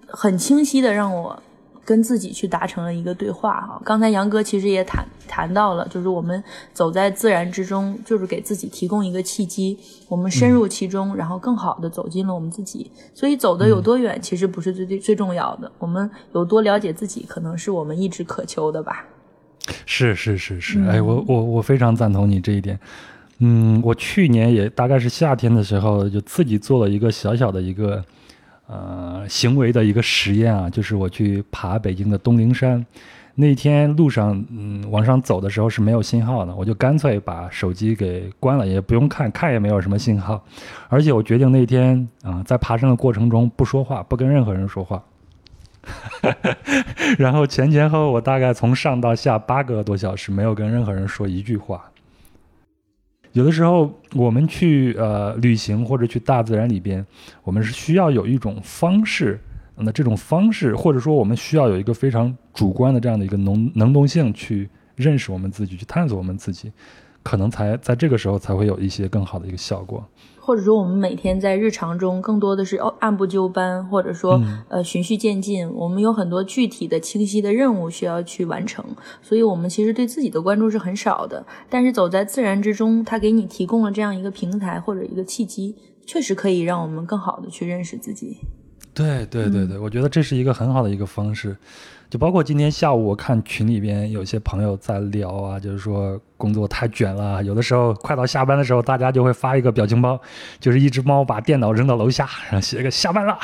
[0.09, 1.41] 很清晰的让我
[1.85, 3.81] 跟自己去达成了一个对话哈。
[3.85, 12.91] 刚才杨哥其实也谈谈到了，就是我们走在自然之中，就是给自己提供一个契机，我们深入其中，然后更好的走进了我们自己。
[13.15, 19.07] 所以走的有多远，其实不是最最最重要的，我们有多了解自己，可能是我们一直渴求的吧。
[19.87, 22.79] 是是是是，哎，我我我非常赞同你这一点。
[23.39, 28.05] 嗯，我去年也大概是夏天的时候，就自己做了一个小小的一个
[28.67, 32.85] 呃行为的一个实验啊，就是我去爬北京的东陵山。
[33.37, 40.45] 那天路上，嗯，往上走的时候是没有信号的，我就干脆把手机给关了，也不用看，看也没有什么信号。
[40.89, 45.03] 而且我决定那天啊，在爬山的过程中不说话，不跟任何人说话。
[47.19, 51.91] 然后前前后后我大概从上到下八个多小时没有跟任何人说一句话。
[53.33, 57.05] 有的时候我们去呃旅行或者去大自然里边，
[57.45, 59.39] 我们是需要有一种方式，
[59.77, 66.73] 那这种方式或者说我们需要有一个非常主观的这样的一个能能动性去认识我们自己，去探索我们自己。
[67.23, 70.05] 可能才在这个时候才会有一些更好的一个效果。
[70.43, 75.71] 或者说，我们每天在日常中更多的是哦按部就班，或者说呃循序渐进。
[75.75, 78.85] 我们有很多具体的、清晰的任务需要去完成，
[79.23, 81.47] 所以我们其实对自己的关注是很少的。
[81.69, 88.39] 但是走在自然之中，它给你提供了这样一个平台或者一个契机，确实可以让我们更好的去认识自己。
[88.93, 91.57] 对对对对，我觉得这是一个很好的一个方式。
[92.11, 100.21] 就包括今天下午，我看群里边有些朋友在聊啊，就是说工作太卷了，有的时候快到下班的时候，大家就会发一个表情包，
[100.59, 103.39] 就是一只猫把电脑扔到楼下，然后写个下班了。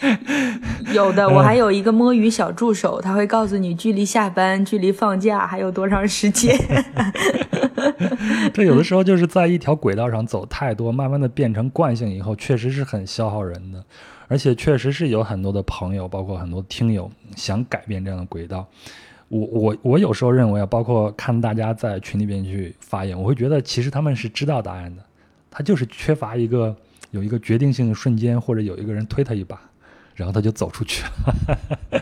[0.94, 6.58] 有的，我还有一个摸鱼小助手，他会告诉你距离下班、距离放假还有多长时间。
[8.54, 13.84] 这有的时候就是在一条轨道上走太多，慢慢的变成惯性以后，确实是很消耗人的。
[14.28, 18.66] 而且确实是有很多的朋友，包括很多听友想改变这样的轨道。
[19.28, 25.02] 我我我有时候认为啊，包括看大家在群里边去发言，我会觉得其实他们是知道答案的，
[25.50, 26.74] 他就是缺乏一个
[27.10, 29.58] 有一个决定性的瞬间，或者有一个人推他一把，
[30.14, 32.00] 然后他就走出去了。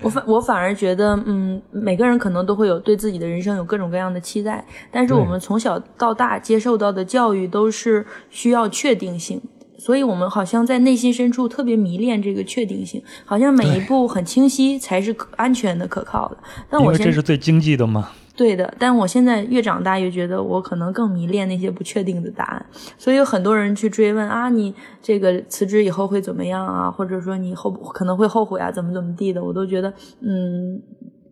[0.00, 9.40] 我反我反而觉得，嗯，每个人可能都会有对自己的人生有各种各样的期待，但是我们从小到大接受到的教育都是需要确定性。
[9.80, 16.36] 所以，我们好像在内心深处特别迷恋这个确定性，好像每一步很清晰才是安全的、可靠的。
[16.68, 18.10] 但我这是最经济的吗？
[18.36, 18.72] 对的。
[18.78, 22.66] 但我现在越长大越觉得，我可能更迷恋那些不确定的答案。
[22.98, 26.90] 所以有很多人去追问啊，你这个辞职以后会怎么样啊？
[26.90, 28.70] 或者说你后可能会后悔啊？
[28.70, 29.42] 怎么怎么地的？
[29.42, 30.82] 我都觉得，嗯。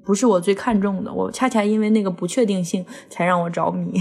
[0.09, 3.93] 不是我最看重的，我恰恰因为那个不确定性才让我着迷。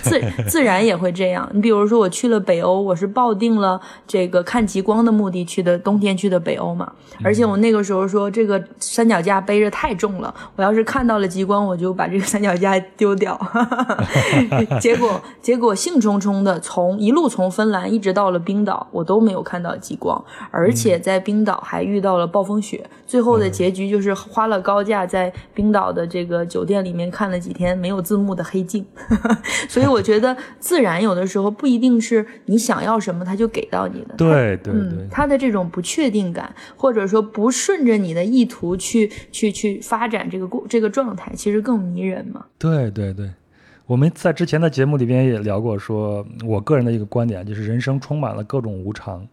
[0.00, 1.50] 自 自然也会这样。
[1.52, 6.92] 你比如说，我去了北欧，我是抱定了这个看极光的目的去的，冬天去的北欧嘛。
[7.24, 13.36] 而且我那个时候说，这个三脚架背着太重了，我要是看到了极光，我就把这个三脚架丢掉。
[14.80, 22.88] 结果结果兴冲冲的从一路从芬兰一直到了冰岛，我都没有看到极光，而且在冰岛还遇到了暴风雪。
[23.04, 25.32] 最后的结局就是花了高价在。
[25.54, 28.84] 冰岛的这个酒店里面看了几天没有字幕的黑镜，
[29.68, 34.14] 所以我觉得自然有的时候不一定是你想要什么他就给到你的。
[34.16, 42.44] 对对对，他的这种不确定感，或者说不顺着你的意图去去去发展这个过这个状态，其实更迷人嘛。
[42.58, 43.30] 对对对，
[43.86, 49.26] 我们在之前的节目里边也聊过，说我个人的一个观点就是人生充满了各种无常，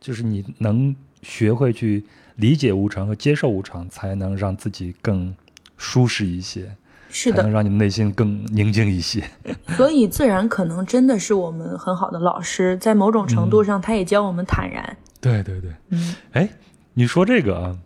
[0.00, 2.04] 就是你能学会去
[2.36, 5.34] 理解无常和接受无常，才能让自己更。
[5.80, 6.70] 舒适一些，
[7.08, 9.24] 是的，能让你们内心更宁静一些。
[9.76, 14.94] 所以，自然可能真的是我们很好的老师，在某种程度上，他也教我们坦然。
[15.22, 16.48] 对对对，嗯，哎，
[16.92, 17.76] 你说这个啊，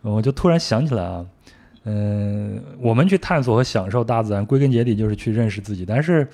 [0.00, 1.26] 我就突然想起来啊，
[1.84, 5.84] 嗯，我们去探索和享受大自然，归根结底就是去认识自己。
[5.84, 6.26] 但是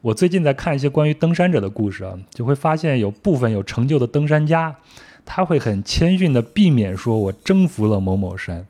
[0.00, 4.74] 我最近在看一些关于登山者的故事啊，就会发现有部分有成就的登山家，
[5.26, 8.66] 他会很谦逊的避免说我征服了某某山。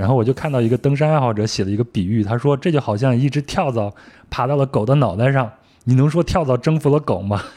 [0.00, 3.92] 然后我就看到一个登山爱好者写了一个比喻，他说这就好像一只跳蚤
[4.30, 5.52] 爬到了狗的脑袋上，
[5.84, 7.42] 你能说跳蚤征服了狗吗？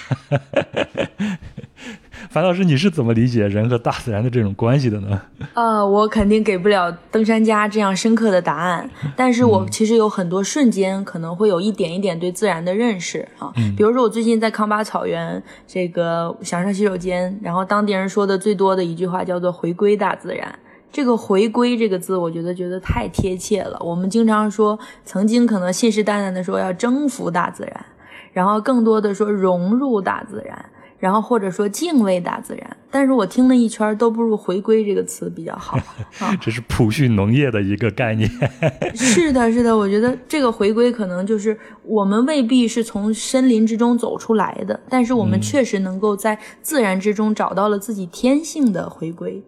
[2.30, 5.22] 樊老师，你是怎么理解人和大自然的这种关系的呢？
[5.54, 20.60] 呃，我肯定给不了登山家这样深刻的答案，但是我其实有很多瞬间可能会有一点一点对自然的认识啊，比如说我最近在康巴草原这个想上洗手间，然后当地人说的最多的一句话叫做回归大自然。
[20.94, 23.78] 这个“回归”这个字，我觉得觉得太贴切了。
[23.82, 27.86] 我们经常说，曾经可能信誓旦旦的说要征服大自然，
[28.32, 30.64] 然后更多的说融入大自然，
[31.00, 32.78] 然后或者说敬畏大自然。
[32.92, 35.80] 但是我听了一圈，都不如“回归”这个词比较好。
[36.40, 38.30] 这是普训农业的一个概念。
[38.94, 49.44] 是的，是的，我觉得这个回归可能就是我们未必是从森林之中走出来的，但是我们确实能够在自然之中找到了自己天性的回归。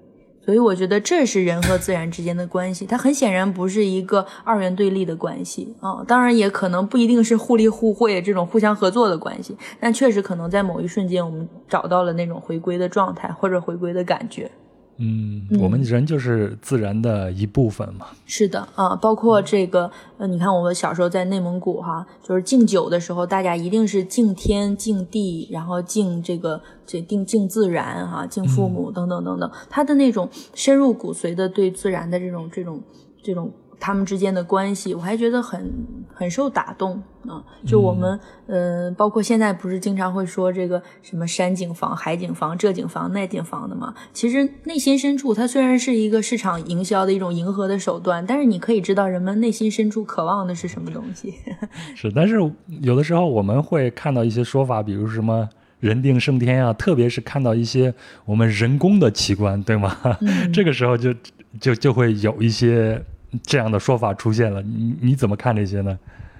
[0.45, 14.51] 所以我觉得这是人和自然之间的关系，它很显然不是一个二元对立的关系啊，当然也可能不一定是互利互惠这种互相合作的关系，但确实可能在某一瞬间我们找到了那种回归的状态或者回归的感觉。
[14.97, 18.07] 嗯，我们人就是自然的一部分嘛。
[18.25, 32.81] 是的啊，包括这个，呃，你看我们小时候在内蒙古哈，就是敬酒的时候，大家一定是敬天、敬地，然后敬这个这敬敬自然哈，敬父母等等等等，他的那种深入骨髓的对自然的这种这种
[33.21, 35.71] 这种他们之间的关系，我还觉得很
[36.13, 37.43] 很受打动啊。
[37.65, 43.93] 就我们，呃，包括现在不是经常会说这个什么山景房、海景房、这景房、那景房的嘛？
[44.13, 51.33] 其实内心深处，它虽然是一个市场营销的一种迎合的手段，但是你可以知道人们内心深处渴望的是什么东西。
[51.95, 52.35] 是，但是
[52.81, 55.47] 有的时候我们会看到一些说法，比如什么
[55.79, 57.93] 人定胜天啊，特别是看到一些
[58.25, 59.97] 我们人工的奇观，对吗？
[60.53, 61.13] 这个时候就
[61.59, 63.03] 就就会有一些。
[63.43, 65.97] 这样的说法出现了，你你怎么看这些呢？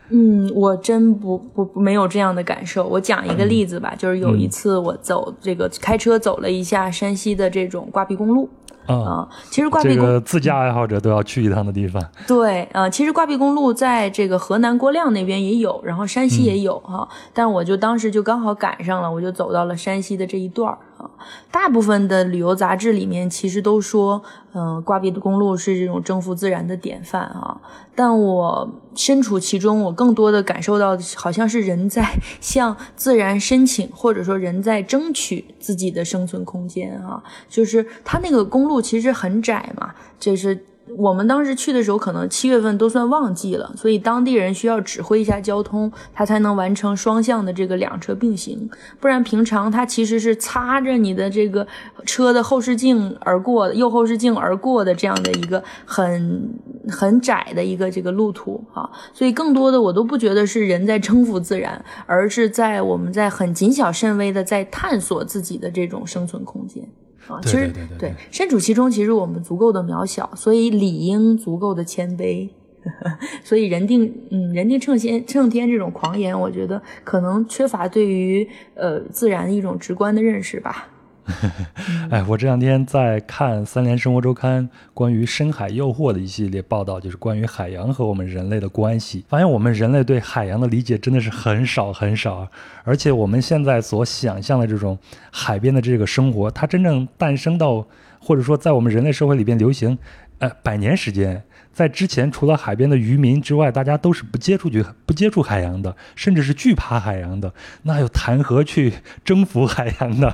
[0.09, 2.87] 嗯，我真不不没有这样的感受。
[2.87, 8.47] 我讲一个例子吧，就是有一次我走这个开车走了一下山西的这种挂壁公路。
[8.85, 11.99] 啊，其实挂壁公路自驾爱好者都要去一趟的地方。
[12.27, 17.09] 对，呃，其实挂壁公路在这个河南郭亮那边也有，然后山西也有哈。
[17.33, 21.09] 但我就当时就刚好赶上了，我就走到了山西的这一段儿啊。
[21.51, 24.21] 大部分的旅游杂志里面其实都说，
[24.53, 27.59] 嗯，挂壁的公路是这种征服自然的典范啊。
[27.95, 32.05] 但我身处其中，我更多的感受到好像是人在
[32.41, 37.23] 向自然申请，或者说人在争取自己的生存空间啊。
[37.47, 40.65] 就是它那个公路其实很窄嘛，就是。
[40.97, 48.69] 我们当时去的时候，可能七月份都算旺季了，所以当地人需要指挥一下交通，他才能完成双向的这个两车并行。
[48.99, 51.67] 不然平常他其实是擦着你的这个
[52.05, 56.49] 车的后视镜而过的，右后视镜而过的这样的一个很
[56.87, 58.89] 很窄的一个这个路途啊。
[59.11, 66.87] 所以更多的我都不觉得是人在征服自然，而是在我们在很谨小慎微的在探索自己的这种生存空间。
[67.27, 72.49] 啊，其实对身处其中，其实我们足够的渺小，所以理应足够的谦卑。
[73.43, 80.87] 所以人定嗯人定胜先胜天这种狂言，我觉得可能缺乏对于呃自然的一种直观的认识吧。
[82.11, 84.63] 哎，我这两天在看《三联生活周刊》
[84.93, 89.25] 关于深海诱惑的一系列报道，就是关于海洋和我们人类的关系。
[89.27, 92.47] 发现我们人类对海洋的理解真的是很少很少，
[92.83, 94.97] 而且我们现在所想象的这种
[95.31, 97.85] 海边的这个生活，它真正诞生到
[98.19, 99.97] 或者说在我们人类社会里边流行，
[100.37, 101.43] 呃，百年时间。
[101.75, 104.69] 在之前，除了海边的渔民之外，大家都是不接触
[105.05, 107.53] 不接触海洋的，甚至是惧怕海洋的。
[107.83, 108.93] 那又谈何去
[109.25, 110.33] 征服海洋呢？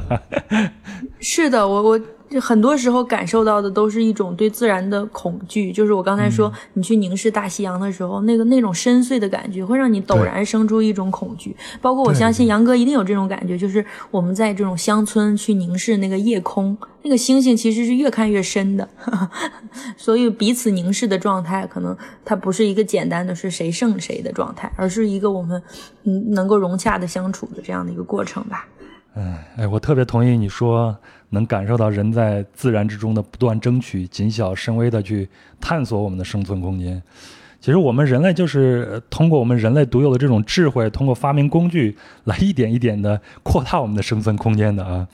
[1.19, 1.99] 是的，我我。
[2.32, 11.53] 就很多时候感受到的都是一种对自然的恐惧，就是我刚才说，你去凝视大西洋的时候，那个那种深邃的感觉，会让你陡然生出一种恐惧。
[11.82, 18.88] 包括我相信杨哥一定有这种感觉，就是我们在这种乡村去凝视那个夜空，那个星星其实是越看越深的，
[19.97, 25.61] 所以彼此凝视的状态，可能它不是一个简单的是谁胜谁的状态，而是一个我们
[26.05, 28.65] 嗯能够融洽的相处的这样的一个过程吧。
[29.15, 30.97] 嗯，哎，我特别同意你说。
[31.32, 35.27] 能感受到人在自然之中的不断争取，谨小慎微的去
[35.59, 37.01] 探索我们的生存空间。
[37.59, 45.07] 其实我们人类就是通过我们人类独有的这种智慧，通过发明工具来一点一点的扩大我们的生存空间的啊。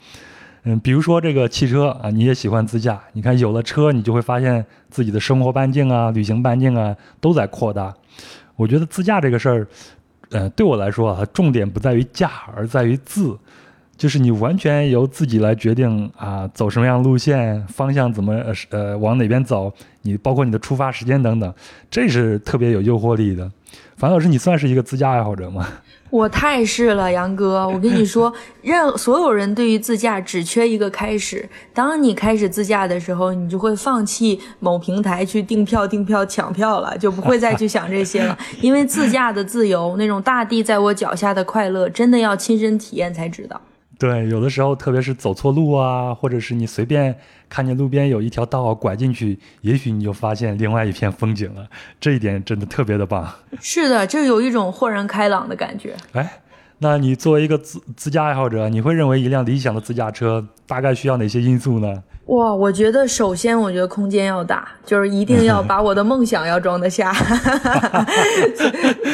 [0.64, 7.94] 嗯，比如说这个汽车啊，你也喜欢自驾，你看有了车，你就会发现自己的生活半径啊、旅行半径啊都在扩大。
[8.56, 9.66] 我觉得自驾这个事儿，
[10.30, 13.38] 呃，对我来说啊，重点不在于驾，而在于自。
[13.98, 19.70] 就是你完全由自己来决定啊，走什么样路线，方向怎么呃呃往哪边走，
[20.02, 21.52] 你包括你的出发时间等等，
[21.90, 23.50] 这是特别有诱惑力的。
[23.96, 25.66] 樊老师，你算是一个自驾爱好者吗？
[26.10, 27.68] 我太是了，杨哥。
[27.68, 28.32] 我跟你说，
[28.62, 31.46] 任所有人对于自驾只缺一个开始。
[31.74, 38.38] 当你开始自驾的时候，你就会放弃某平台去订票、订票、抢票了，就不会再去想这些了。
[38.62, 43.60] 因为自驾的自由，那种大地在我脚下的快乐，真的要亲身体验才知道。
[43.98, 47.18] 对，有的时候，特别是走错路啊，或者是你随便
[47.48, 51.68] 看见路边有一条道拐进去，也许你就发现另外一片风景了。
[52.00, 53.28] 这一点真的特别的棒。
[53.60, 55.96] 是的，就有一种豁然开朗的感觉。
[56.12, 56.40] 哎，
[56.80, 62.02] 那你作为一个自自驾爱好者，你会认为一辆理想的自驾车大概需要哪些因素呢？
[62.26, 67.10] 哇，我觉得首先，我觉得空间要大，就是一定要把我的梦想要装得下。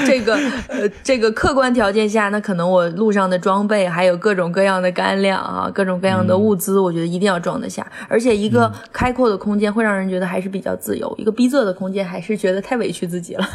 [0.04, 0.34] 这个
[0.66, 7.86] 呃，这个客观条件下，那可能我路上的装备还有各种各样的干粮啊，各种各样的物资，我觉得一定要装得下。
[8.08, 13.46] 而且一个开阔的空间会让人觉得还是比较自由，一个逼仄的空间还是觉得太委屈自己了。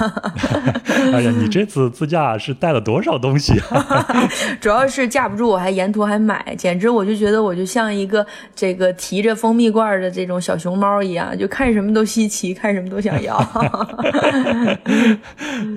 [1.12, 3.99] 哎呀，你这次自驾是带了多少东西啊？
[4.62, 8.24] 主要是架不住，我还沿途还买，简直我就觉得我就像一个
[8.54, 9.30] 这个提着。
[9.40, 13.38] 蜂蜜罐的这种小熊猫一样，就看什么都稀奇，看什么都想要。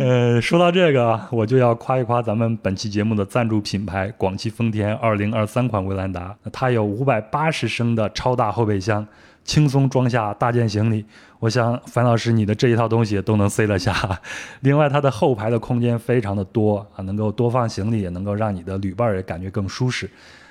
[0.01, 6.35] 呃，说到这个，我就要夸一夸咱们本期节目的赞助品牌——广汽丰田2023款威兰达。
[6.51, 9.07] 它有580升的超大后备箱，
[9.45, 11.05] 轻松装下大件行李。
[11.41, 14.21] 我想樊老师你的这一套东西都能塞得下。
[14.61, 20.09] 另外，它的后排的空间非常的多啊，能够多放行李，也能够让你的旅伴也感觉更舒适。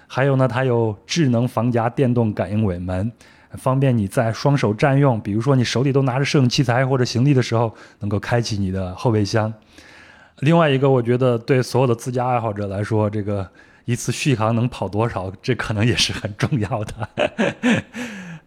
[0.07, 3.09] 还有呢，它有智能防夹电动感应尾门，
[3.51, 9.53] 方便你在双手占用，比如说你手里都拿着摄影器材或者行李的时候，能够开启你的后备箱。
[10.39, 13.47] 另外一个，我觉得对所有的自驾爱好者来说，这个
[13.85, 17.09] 一次续航能跑多少，这可能也是很重要的。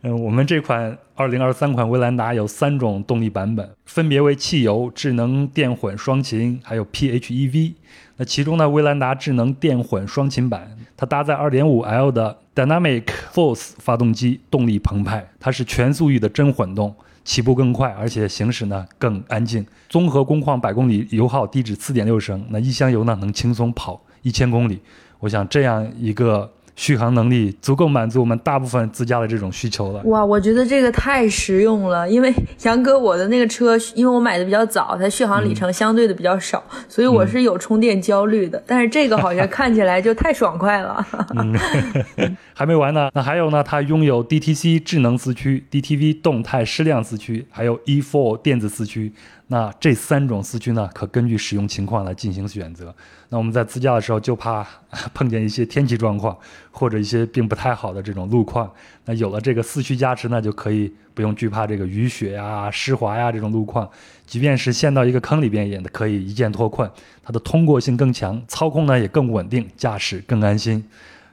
[0.06, 7.72] 嗯，我们这款2023款威兰达有三种动力版本，分别为汽油、智能电混双擎，还有 PHEV。
[8.18, 16.94] 那其中呢，威兰达智能电混双擎版，它搭载 2.5L 的 Dynamic Force 发动机，动力澎湃，它是全速域的真混动，
[17.24, 19.64] 起步更快，而且行驶呢更安静。
[19.88, 24.82] 综合工况百公里油耗低至4.6升，那一箱油呢能轻松跑一千公里。
[25.20, 26.52] 我想这样一个。
[26.76, 30.02] 续航能力足够满足我们大部分自驾的这种需求了。
[30.04, 38.62] 哇，我觉得这个太实用了，因为杨哥我的那个车，因为我买的比较早，它续航里程相对的比较少，所以我是有充电焦虑的。
[38.66, 41.06] 但是这个好像看起来就太爽快了。
[42.52, 49.12] 还没完呢，那还有呢，它拥有 DTC 智能四驱、DTV 动态矢量四驱，还有 E4 电子四驱。
[49.46, 52.94] 那这三种四驱呢，可根据使用情况来进行选择。
[53.28, 54.66] 那我们在自驾的时候，就怕
[55.12, 56.36] 碰见一些天气状况，
[56.70, 58.70] 或者一些并不太好的这种路况。
[59.04, 63.88] 那有了这个四驱加持呢，就可以不用惧怕这个雨雪呀、湿滑呀这种路况。
[64.26, 66.90] 即便是陷到一个坑里边，也可以一键脱困。
[67.22, 70.82] 它的通过性更强，操控呢也更稳定，驾驶更安心。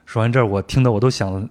[0.04, 1.48] 说完这儿，我听得我都想。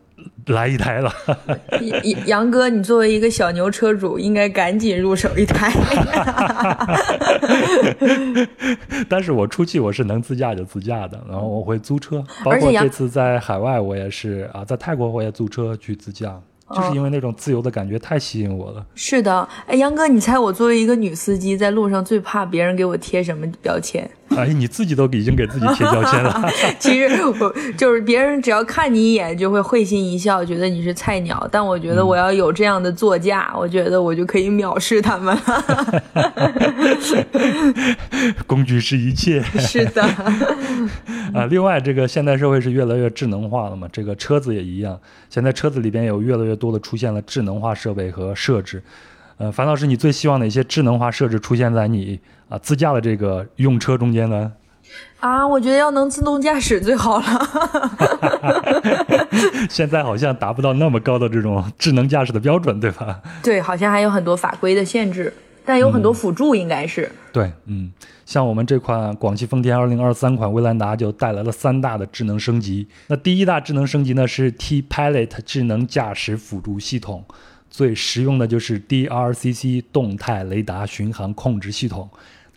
[0.48, 1.14] 来一台了，
[2.04, 5.72] 杨杨哥，你作为一个小牛车主，应该赶紧入手一台。
[9.08, 16.40] 但是我出去我是能自驾就自驾的，然后我会租车，包括这次在海外我也是啊，在泰国我也租车去自驾。
[16.74, 18.86] 就是因为那种自由的感觉太吸引我了。
[18.96, 24.10] 是的，哎，杨哥，你猜我作为一个女司机，在路上最怕别人给我贴什么标签？
[24.32, 26.50] 哎，你自己都已经给自己贴标签了。
[26.80, 31.46] 其实我就是别人只要看你一眼就会会心一笑，觉得你是菜鸟。
[31.52, 36.04] 但我觉得我要有这样的座驾，我觉得我就可以藐视他们了。
[38.48, 39.42] 工具是一切。
[39.60, 40.02] 是的。
[41.34, 43.86] 啊，另外，这个现代社会是越来越智能化了嘛？
[43.92, 44.98] 这个车子也一样，
[45.30, 48.82] 现在车子里边有越来越多的出现了智能化设备和设置。
[49.38, 54.52] 呃，樊老师，你最希望哪些智能化设置出现在你啊自驾的这个用车中间呢？
[55.20, 57.26] 啊，我觉得要能自动驾驶最好了。
[59.70, 63.20] 现在好像达不到那么高的这种智能驾驶的标准，对吧？
[63.42, 65.34] 对，好像还有很多法规的限制，
[65.66, 67.12] 但有很多辅助，应该是。
[67.32, 67.92] 对，嗯，
[68.26, 72.88] 像我们这款广汽丰田2023款威兰达就带来了三大的智能升级。
[73.08, 77.24] 那第一大智能升级呢是 T Pilot 智能驾驶辅助系统。
[77.70, 82.10] 最实用的就是 DRCC 动态雷达巡航控制系统，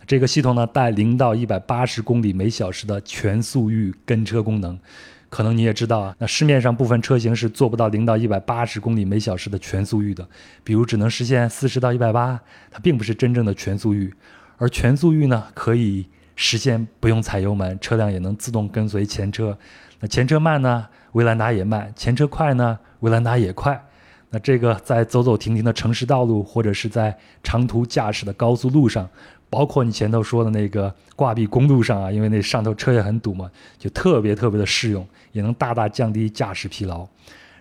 [0.05, 4.77] 这个系统呢带零到一百八十公里每小时的全速域跟车功能。
[5.35, 10.25] 可能你也知道啊，那市面上部分车型是做不到零到一百八十公里每小时的全速域的，
[10.63, 12.39] 比如只能实现四十到一百八，
[12.71, 14.13] 它并不是真正的全速域。
[14.55, 16.07] 而全速域呢，可以
[16.37, 19.57] 实现不用踩油门，车辆也能自动跟随前车。
[19.99, 23.83] 那前车慢呢，威兰达也慢；前车快呢，威兰达也快。
[24.29, 29.09] 那这个在走走停停的城市道路，或者是在长途驾驶的高速路上，
[29.49, 37.07] 包括你前头说的那个挂壁公路上啊，因为那上头车也很堵嘛，就特别特别的适用，也能大大降低驾驶疲劳。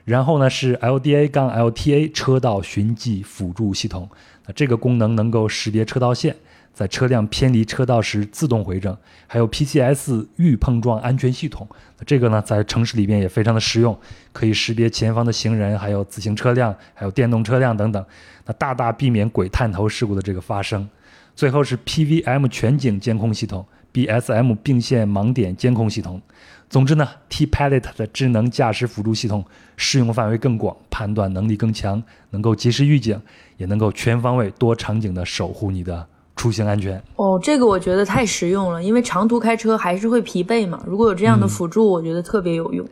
[0.05, 4.09] 然后呢是 LDA 杠 LTA 车道循迹辅助系统，
[4.47, 6.35] 那这个功能能够识别车道线。
[6.74, 8.97] 在车辆偏离车道时自动回正，
[9.28, 11.64] 还有 PCS 预碰撞安全系统，
[12.05, 13.97] 这个呢在城市里边也非常的实用，
[14.32, 18.05] 可以识别前方的行人、还有自行车辆、还有电动车辆等等，
[18.45, 20.89] 那大大避免鬼探头事故的这个发生。
[21.35, 26.20] 最后是 PVM 全景监控系统、BSM 并线盲点监控系统。
[26.68, 29.45] 总之呢，T Pilot 的智能驾驶辅助系统
[29.76, 33.20] 适用范围更广，判断能力更强，能够及时预警，
[33.57, 36.07] 也能够全方位多场景的守护你的。
[36.37, 40.82] 出行安全哦，这个我觉得太实用了，因为长途开车还是会疲惫嘛。
[40.85, 42.85] 如果有这样的辅助，我觉得特别有用。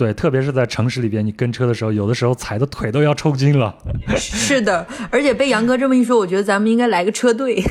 [0.00, 3.74] 对，特别是在城市里边，你跟车的时候，有的时候踩的腿都要抽筋了。
[4.16, 7.62] 是的，而且被杨哥这么一说，我觉得咱们应该来个车队。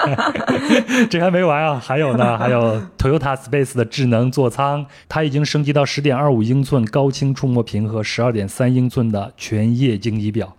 [1.08, 10.54] 这还没完啊，还有呢，还有 Toyota Space 的智能座舱，它已经升级到十点二五英寸高清触摸屏和十二点三英寸的全液晶仪表。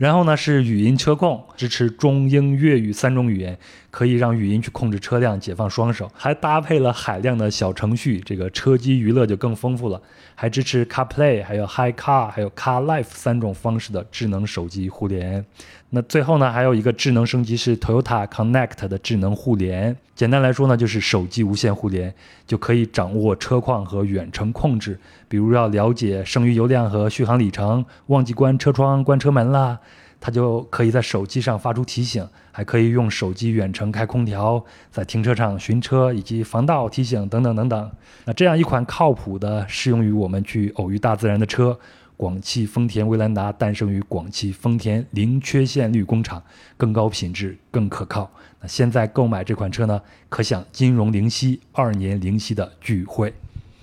[0.00, 3.58] 然后呢是语音车控，支持中英粤语三种语言，
[3.90, 10.00] 可以让语音去控制车辆，解放双手，还搭配了海量的小程序，这个车机娱乐就更丰富了，
[10.34, 15.44] 还支持 CarPlay、还有 Hi Car、还有 Car Life 三种方式的智能手机互联。
[15.92, 19.96] 那最后呢，还有一个智能升级是 Toyota Connect 的智能互联。
[20.14, 22.14] 简单来说呢，就是手机无线互联，
[22.46, 24.98] 就可以掌握车况和远程控制。
[25.28, 29.80] 比如要了解剩余油量和续航里程，忘记关车窗、关车门啦，
[30.20, 32.24] 它就可以在手机上发出提醒。
[32.52, 37.90] 还可以用手机远程开空调，在停车场寻车以及防盗提醒等等等等。
[38.26, 41.78] 那这样一款靠谱的、适用于我们去偶遇大自然的车。
[42.20, 46.42] 广汽丰田威兰达诞生于广汽丰田零缺陷率工厂，
[46.76, 48.30] 更高品质、更可靠。
[48.60, 49.98] 那现在购买这款车呢，
[50.28, 53.32] 可享金融零息、二年零息的钜惠。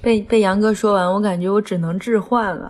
[0.01, 2.69] 被被杨哥说完，我感觉我只能置换了，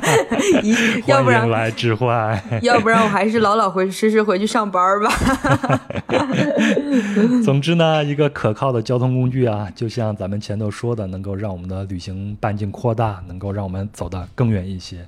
[1.06, 5.80] 要不然来置换， 要不然我还是老老回实实回去上班吧。
[7.44, 15.06] 总之呢，一个可靠的交通工具啊，就像咱们前头说的，能够让我们的旅行半径扩大，能够让我们走得更远一些。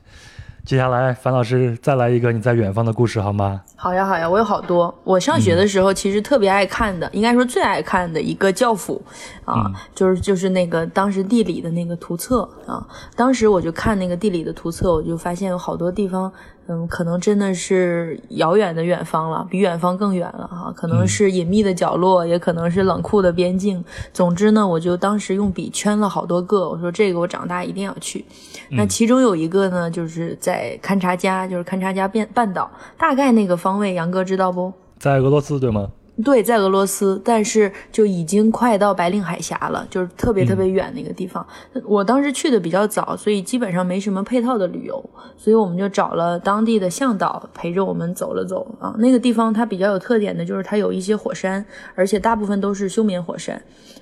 [0.64, 3.60] 接下来，樊老师再来一个你在远方的故事好吗？
[3.76, 4.94] 好呀，好呀，我有好多。
[5.04, 9.00] 我上学的时候其实特别爱看的，应该说最爱看的一个教辅
[9.44, 12.86] 啊，就是就是那个当时地理的那个图册啊。
[13.16, 16.30] 当时我就看那个地理的图册，我就发现有好多地方。
[16.68, 20.72] 嗯，可能真的是遥远的远方了，比远方更远了哈。
[20.76, 23.84] 可能是隐秘的角落，也可能是冷酷的边境。
[24.12, 28.24] 总之呢，我就当时用笔圈了好多个，我说这个我长大一定要去。
[28.70, 34.72] 那其中有一个呢，就是在勘察加，就是勘察加半半岛，大概那个方位，杨哥知道不？
[34.98, 35.88] 在俄罗斯对吗？
[36.24, 41.46] 对，在俄罗斯，但是就已经快到白令海峡了，就是特别特别远那个地方。
[41.84, 45.02] 我当时去的比较早，所以基本上没什么配套的旅游，
[45.36, 48.94] 所以我们就找了当地的向导陪着我们走了走啊。
[48.98, 51.64] 那个地方它比较有特点的就是它有一些火山，
[51.94, 53.60] 而且大部分都是休眠火山，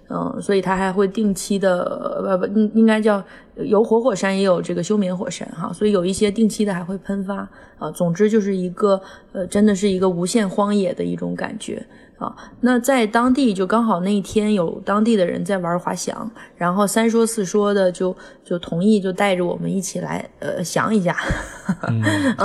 [0.08, 3.22] 嗯，所以它还会定期的，不不，应应该叫
[3.56, 7.48] 有活火山也有这个休眠火山哈，所以有一些定期的还会喷发
[7.78, 7.90] 啊。
[7.90, 9.00] 总之就是一个
[9.32, 11.84] 呃，真的是一个无限荒野的一种感觉。
[12.18, 21.16] 啊，那在当地就刚好那一天有当地的人在玩滑翔，然后三说四说的就就同意就带着我们一起来呃翔一下。
[21.86, 22.02] 嗯，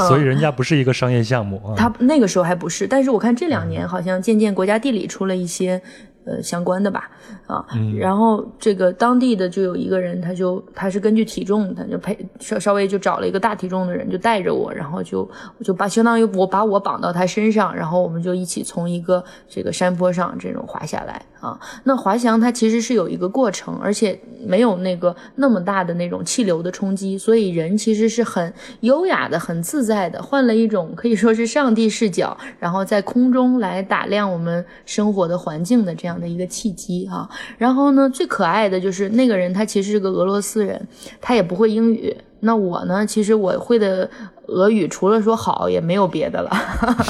[0.08, 1.74] 所以人家不是一个商业项目啊。
[1.76, 5.82] 他那个时候还不是，但是我看这两年好像渐渐国家地理出了一些。
[6.26, 7.10] 呃，相关的吧，
[7.48, 7.66] 啊，
[7.98, 15.30] 然后这个当地的就有一个人，他就他是根据体重，他就配稍稍微就找了一个大体重的人，就带着我，然后就
[15.64, 21.60] 就把相当于我把我绑到他身上，然后我们就一起从一个这个山坡上这种滑下来啊。
[21.84, 36.14] 那滑翔它其实是有一个过程，而且没有那个那么大的那种气流的冲击，所以人其实是很优雅的、很自在的，换了一种可以说是上帝视角，然后在空中来打量我们生活的环境的这样。
[36.14, 37.28] 的一个契机啊，
[37.58, 40.80] 然后呢，最可爱的就是那个人，他其实是个俄罗斯人，
[41.20, 42.16] 他也不会英语。
[42.42, 44.08] 那我呢，其实我会的。
[44.48, 46.52] 俄语除了说好也没有别的了，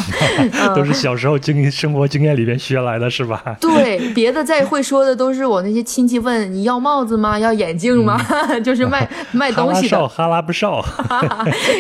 [0.76, 3.58] 都是小时候经生活经验里边学来的是吧？
[3.60, 7.38] 对，别的再会说的都是我那些亲戚问你要帽子吗？
[7.40, 8.20] 要眼镜吗？
[8.64, 10.08] 就是卖 卖东西的。
[10.08, 10.84] 哈拉不少，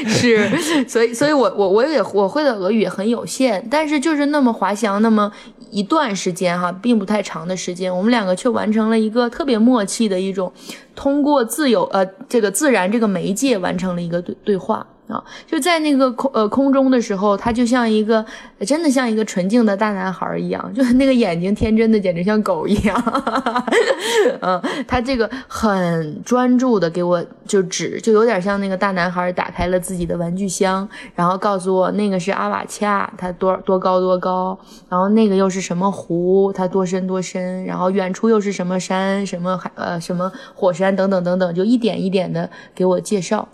[0.07, 0.49] 是，
[0.87, 5.31] 所以所以我我我也我会的俄语很有限，但是就是那么滑翔那么
[5.69, 10.51] 一段时间哈，并不太长的时间，我们两个却完成了一个特别默契的一种，
[10.95, 14.85] 通过自由呃这个自然这个媒介完成了一个对对话。
[15.07, 18.25] 啊，就在那个空呃空中的时候，他就像一个
[18.61, 23.03] 真的像一个纯净的大男孩一样，就是那个眼睛天真的，简直像狗一样。
[24.41, 43.47] 嗯，他这个很专注的给我就指，就有点像那个大男孩打开了自己的玩具箱，然后告诉我那个是阿瓦恰，它多多高多高，然后那个又是什么湖，它多深多深，然后远处又是什么山，什么海呃什么火山等等等等，就一点一点的给我介绍。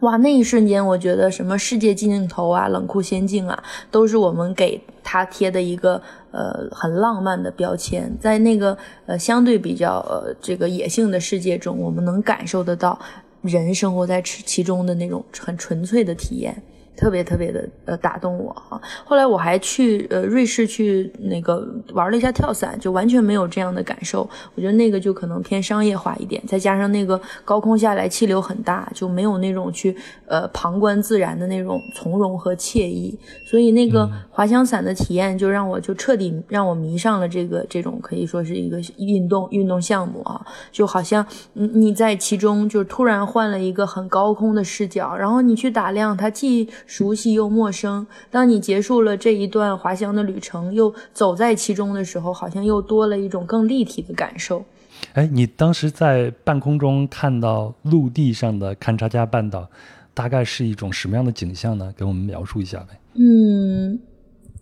[0.00, 8.08] 哇，那一瞬间，我觉得什么世界尽头啊、冷酷仙境啊，都是我们给他贴的一个呃很浪漫的标签。
[8.20, 12.96] 在那个呃相对比较呃这个野性的世界中，我们能感受得到
[13.42, 16.62] 人生活在其其中的那种很纯粹的体验。
[16.98, 24.28] 特别特别的呃打动我哈，后来我还去呃瑞士去那个玩了一下跳伞，就完全没有这样的感受。
[24.56, 29.96] 我觉得那个就可能偏商业化一点，再加上那个高空下来气流很大，就没有那种去
[30.26, 33.16] 呃旁观自然的那种从容和惬意。
[33.46, 46.68] 所以那个滑翔伞的体验就让我就彻底让我迷上了这个这种可以说是一个运动运动项目啊，就好像你你在其中就突然换了一个很高空的视角，然后你去打量它既。
[46.88, 48.04] 熟悉又陌生。
[48.30, 54.64] 当你结束了这一段滑翔的旅程，又走在其中的时候，好像又多了一种更立体的感受。
[55.12, 59.68] 哎，你当时在半空中看到陆地上的勘察加半岛，
[60.14, 61.92] 大概是一种什么样的景象呢？
[61.94, 62.98] 给我们描述一下呗。
[63.14, 64.00] 嗯。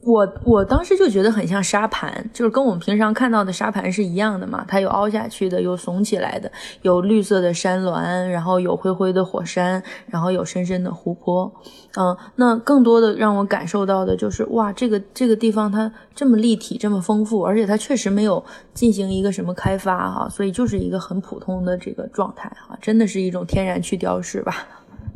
[0.07, 4.64] 我我当时就觉得很像沙盘，就是跟我们平常看到的沙盘是一样的嘛。
[4.68, 6.50] 它有凹下去的，有耸起来的，
[6.82, 11.52] 有绿色的山峦，然后有灰灰的火山，然后有深深的湖泊。
[11.96, 18.44] 嗯，那更多的让我感受到的就是，哇，这个这个地方它这么立体，这么丰富，而且它确实没有
[18.74, 24.68] 进行一个什么开发哈，所以就是一个很普通的这个状态哈，真的是一种天然去雕饰吧。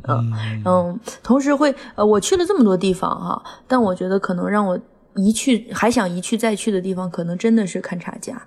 [0.09, 4.78] 嗯嗯，同时会呃，我去了这么多地方哈，但我觉得可能让我
[5.16, 8.40] 一去还想一去再去的地方，可能真的是勘察家。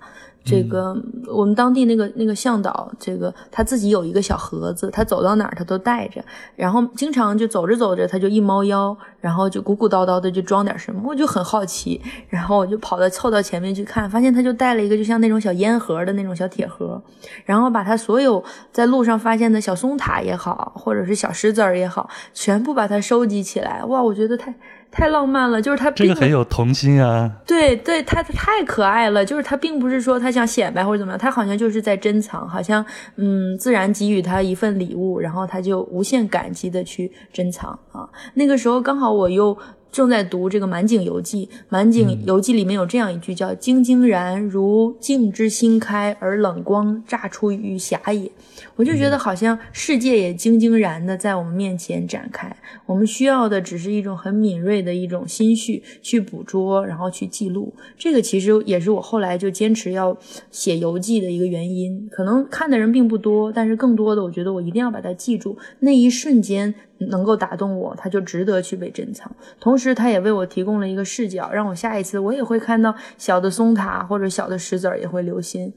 [0.44, 0.94] 这个
[1.26, 6.22] 我们当地那个那个向导，这个他自己有一个小盒子，他走到哪儿他都带着，
[6.54, 17.02] 然后经常就走着走着他就一猫腰，然后就鼓鼓叨叨的就装点什么，我就很好奇，然后我就跑到凑到前面去看，发现他就带了一个就像那种小烟盒的那种小铁盒，
[17.46, 24.54] 然后把他所有在路上发现的小松塔也好，或者是小石子儿也好，全部把它收集起来，哇，我觉得太。
[24.94, 27.30] 太浪漫了，就是他这个很有童心啊。
[27.46, 32.84] 对对，他太可爱了，就是他并不是说他想显摆或者怎么样，他好像就是在珍藏，好像
[33.16, 38.08] 嗯，自然给予他一份礼物，然后他就无限感激的去珍藏啊。
[38.34, 39.56] 那个时候刚好我又
[39.90, 48.30] 正在读这个《满井游记》，《满井游记》里面有这样一句叫“晶晶然如镜之新开，而冷光乍出于霞也”。
[48.76, 52.56] 我就觉得好像世界也晶晶然的在我们面前展开，
[52.86, 57.72] 我们需要的只是一种很敏锐的一种心绪去捕捉，然后去记录。
[57.96, 60.16] 这个其实也是我后来就坚持要
[60.50, 62.08] 写游记的一个原因。
[62.10, 65.56] 可能看的人并不多，但是更多的，我觉得我一定要把它记住。
[65.78, 69.30] 那一瞬间能够打动我，它就值得去被珍藏。
[69.60, 75.72] 同时，它也为我提供了一个视角，让我下一次我也会看到小的松塔或者小的石子儿也会留心。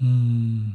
[0.00, 0.72] 嗯。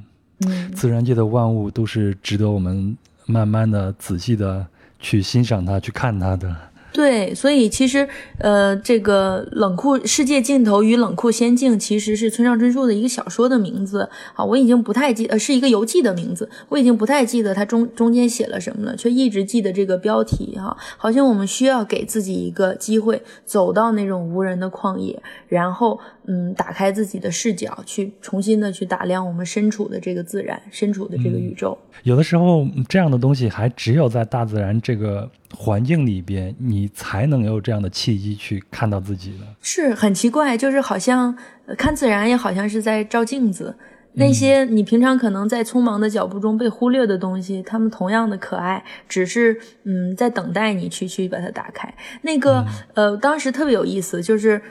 [0.73, 4.65] 自然界的万物都是值得我们慢慢的、仔细的
[4.99, 6.55] 去欣赏它、去看它的。
[6.95, 25.99] 对，所以其实，呃，这个冷酷世界尽头与冷酷仙境其实是村上春树的一个小说的名字啊，我已经不太记，呃，是一个游记的名字，我已经不太记得它中中间写了什么了，却一直记得这个标题哈，好像我们需要给自己一个机会，走到那种无人的旷野，然后。
[26.27, 31.77] 嗯，打开自己的视角，去重新的去打量我们身处的这个自然，身处的这个宇宙。
[32.01, 39.33] 有的时候，这样的东西还只有在大自然这个环境里边，你才能有这样的契机去看到自己。
[39.61, 41.35] 是很奇怪，就是好像
[41.77, 43.75] 看自然，也好像是在照镜子。
[44.15, 51.93] 那些你平常可能在匆忙的脚步中被忽略的东西，他们同样的可爱，只是嗯，在等待你去去把它打开。
[52.21, 54.61] 那个呃，当时特别有意思，就是。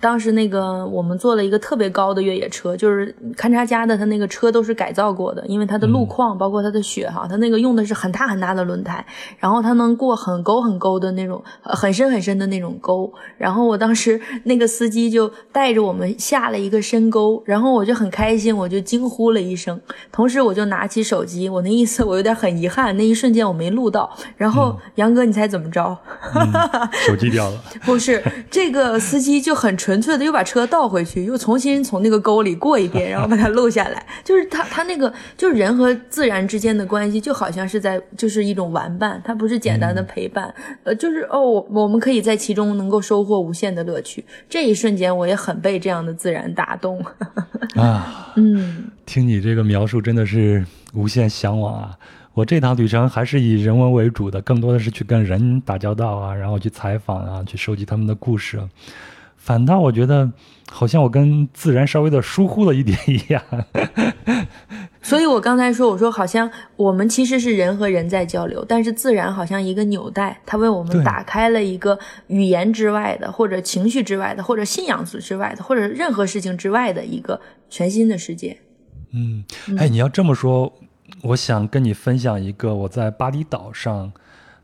[0.00, 9.06] 当时那个我们坐了一个特别高的越野车，就是勘察家的，他那个车都是改造过的，因为它的路况包括它的雪哈，它那个用的是很大很大的轮胎，
[9.38, 13.12] 然后它能过很沟很沟的那种，很深很深的那种沟。
[13.38, 19.80] 然后我当时那个司机就带着我们下了一个深沟，然后我就很开心，我就惊呼了一声，
[20.10, 24.10] 同时我就拿起手机，我那意思我有点很遗憾，那一瞬间我没录到。
[24.36, 25.96] 然后杨哥，你猜怎么着？
[27.06, 27.62] 手机掉了？
[27.84, 28.20] 不是，
[28.50, 29.60] 这个司机就。
[29.60, 34.06] 很纯粹的，又把车倒回去，又重新从那个沟里过一遍，然后把它录下来。
[34.24, 40.54] 就是他，他那个，就是人和自然之间的关系，就好像是在，就是一种玩伴，它不是简单的陪伴。
[40.84, 44.24] 呃，就是哦，我们可以在其中能够收获无限的乐趣。
[44.48, 47.04] 这一瞬间，我也很被这样的自然打动。
[47.76, 50.64] 啊，嗯，听你这个描述，真的是
[50.94, 51.98] 无限向往啊！
[52.32, 58.60] 我这趟旅程还是以人文为主的，更多的是去跟人打交道啊，然后去采访啊，去收集他们的故事。
[59.36, 60.30] 反倒我觉得，
[60.70, 63.42] 好像我跟自然稍微的疏忽了一点一样。
[65.02, 78.58] 所以我刚才说，我说好像我们其实是人和人在交流，但是自然好像一个纽带，它为我们打开了一个语言之外的，或者情绪之外的，或者信仰之外的，或者任何事情之外的一个全新的世界。
[79.12, 79.44] 嗯，
[79.78, 80.72] 哎，你要这么说，
[81.22, 84.12] 我想跟你分享一个我在巴厘岛上。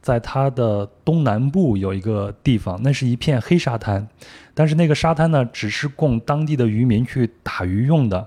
[0.02, 4.06] 在它的东南部有一个地方，那是一片黑沙滩，
[4.54, 8.24] 但是那个沙滩呢，只是供当地的渔民去打鱼用的。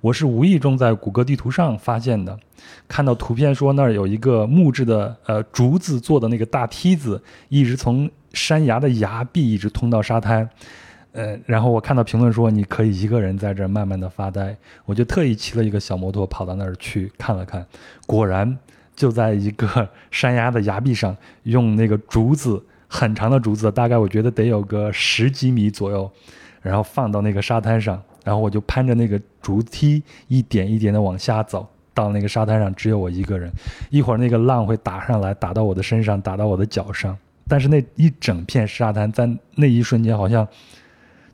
[0.00, 2.38] 我是无意中在谷歌地图上发现的，
[2.86, 10.48] 看到图片说那儿有一个木质的呃竹子做的那个大梯子，一直从山崖的崖壁一直通到沙滩。
[11.16, 17.66] 呃，然后我看到评论说你可以一个人在这儿慢慢的发呆，我就特意骑了一个小摩托跑到那儿去看了看，
[18.06, 18.56] 果然。
[18.94, 26.10] 就在一个 山崖的崖壁上，用那个竹子很长的竹子，大概我觉得得有个十几米左右，
[26.62, 33.52] 然后放到那个沙滩上，然后我就攀着那个竹梯一点一点的往下走，到那个沙滩上只有我一个人，
[33.90, 37.14] 一会儿那个浪会打上来，打到我的身上，打到我的脚上，
[37.46, 40.48] 但是那一整片沙滩在那一瞬间好像。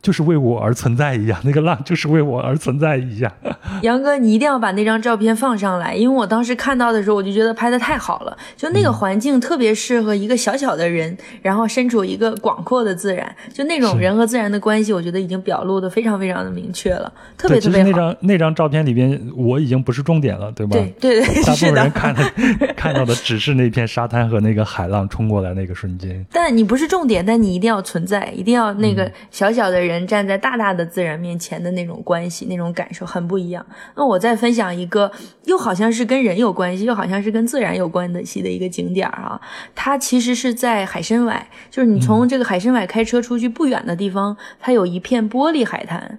[0.03, 3.33] 就是为我而存在一样，那个浪就是为我而存在一样。
[3.83, 8.37] 杨哥，你一定要把那张照片放上来，因为我当时看到的时候，我就觉得拍的太好了。
[8.57, 17.91] 就那个环境特别适合一个小小的人，然后身处一个广阔的自然，就那种人和自然的关系，我觉得已经表露的非常非常的明确了，特别特别好。
[17.91, 20.73] 那张那张照片里边，我已经不是重点了，对吧？
[20.73, 22.33] 对对对，大部分人看的
[22.77, 26.27] 看到的只是那片沙滩和那个海浪冲过来那个瞬间。
[26.33, 29.92] 但你不是重点，但你一定要存在，一定要那个小小的人。
[29.93, 33.65] 人站在大大的自然面前的那种关系，那种感受很不一样。
[33.95, 35.13] 那我再分享一个，
[35.45, 39.41] 又好像是跟人有关系，又好像是跟自然有关的系的一个景点啊。
[39.75, 46.19] 它其实是在海参崴，就是你从这个海参崴开车出去不远的地方，它有一片玻璃海滩。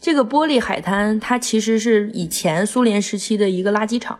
[0.00, 4.16] 这个玻璃海滩，它其实是以前苏联时期的一个垃圾场，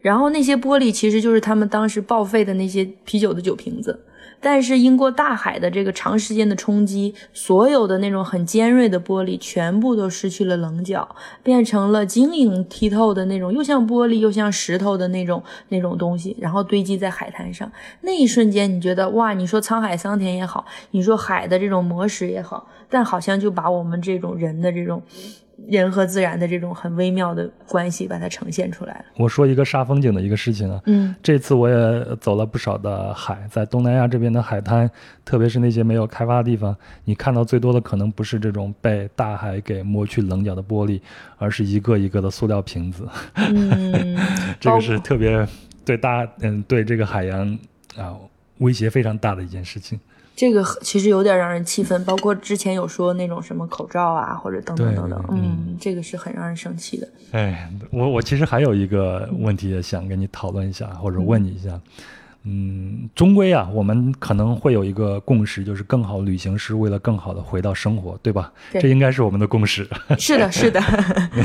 [0.00, 4.04] 然后那些玻璃其实就是他们当时报废的那些啤酒的酒瓶子。
[4.40, 17.70] 但是，经过大海的这个长时间的冲击，所有的那种很尖锐的玻璃全部都失去了棱角，变成了晶莹剔透的那种，又像玻璃又像石头的那种那种东西，然后堆积在海滩上。
[18.00, 25.02] 那一瞬间，你觉得哇，你说沧海桑田也好，你说海的这种磨蚀也好，但好像就把我们这种人的这种。
[25.68, 29.04] 人和自然的这种很微妙的关系，把它呈现出来了。
[29.16, 34.90] 我说一个煞风景的一个事情啊，嗯，这次我也走了不少的海，在东南亚这边的海滩，
[35.24, 41.00] 特别是那些没有开发的地方，你看到最多的可能不是这种被大海给磨去棱角的玻璃，
[41.38, 43.06] 而是一个一个的塑料瓶子。
[43.34, 44.18] 嗯，
[44.58, 45.46] 这个是特别
[45.84, 47.58] 对大，嗯，对这个海洋
[47.96, 48.16] 啊
[48.58, 49.98] 威胁非常大的一件事情。
[50.40, 57.06] 这个其实有点让人气愤，包括之前有说那种什么口罩啊，或者等等等等，嗯，这个是很让人生气的。
[57.32, 61.78] 哎，我我其实还有一个问题也想跟你讨论一下，或者问你一下，
[62.44, 68.50] 嗯，终归啊，我们可能会有一个共识，就是更好旅行是为了更好的回到生活，对吧？
[68.72, 69.86] 这应该是我们的共识。
[70.18, 70.80] 是的，是的。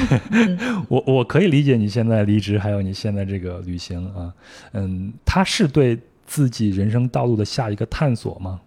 [0.87, 4.31] 我我可以理解你现在离职，还有你现在这个旅行啊，
[4.71, 8.61] 嗯，它是对自己人生道路的下一个探索吗？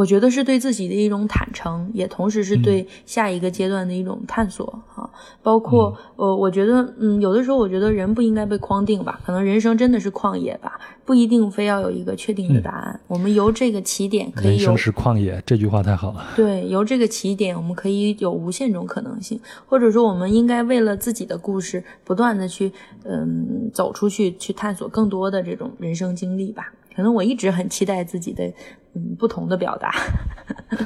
[0.00, 5.10] 我觉得是对自己的一种坦诚，也同时是对下一个阶段的一种探索哈。
[5.42, 12.98] 包括呃，我觉得嗯，有的时候我觉得人不应该被框定吧，可能人生真的是旷野吧，不一定非要有一个确定的答案。
[13.08, 14.50] 我们由这个起点可以有。
[14.52, 16.24] 人生是旷野，这句话太好了。
[16.34, 22.72] 对，由这个起点，我们可以有无限种可能性，或者说我们应该为了自己的故事，不断的去
[23.04, 26.72] 嗯走出去，去探索更多的这种人生经历吧。
[27.00, 28.44] 可能我一直很期待自己的。
[28.92, 29.94] 嗯，不同的表达。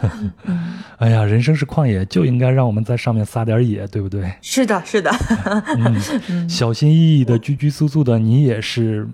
[0.99, 4.31] 哎呀，人生是旷野，就应该让我们在上面撒点野，对不对？
[4.43, 5.11] 是的，是的。
[6.29, 9.09] 嗯，小心翼翼的、拘拘束束的，你也是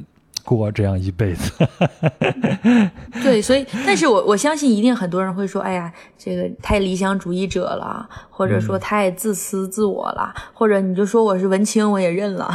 [0.44, 1.53] 过这样一辈子。
[3.22, 12.53] 对，所以，但是我我相信，一定很多人会说：“哎呀，这个太理想主义者了，或者说太自私自我了，或者你就说我是文青，我也认了。”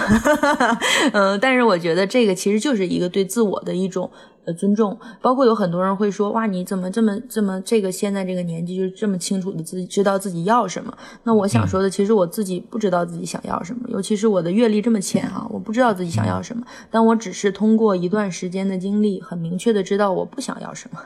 [1.13, 4.11] 嗯，但是我觉得这个其实就是一个对自我的一种。
[4.45, 10.95] 呃，尊重，包括有很多人会说，哇，你怎么这么这么这个现在这个年纪就这么清楚的自己知道自己要什么？
[11.23, 20.99] 那我想说的，其实我自己不知道自己想要什么，尤其是我的阅历这么浅哈，我不知道自己想要什么，但我只是通过一段时间的经历，很明确的知道我不想要什么。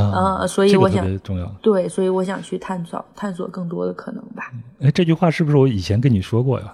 [0.00, 1.46] 啊，所以我想，重要。
[1.60, 4.50] 对，所以我想去探索探索更多的可能吧。
[4.80, 6.72] 哎，这句话是不是我以前跟你说过呀？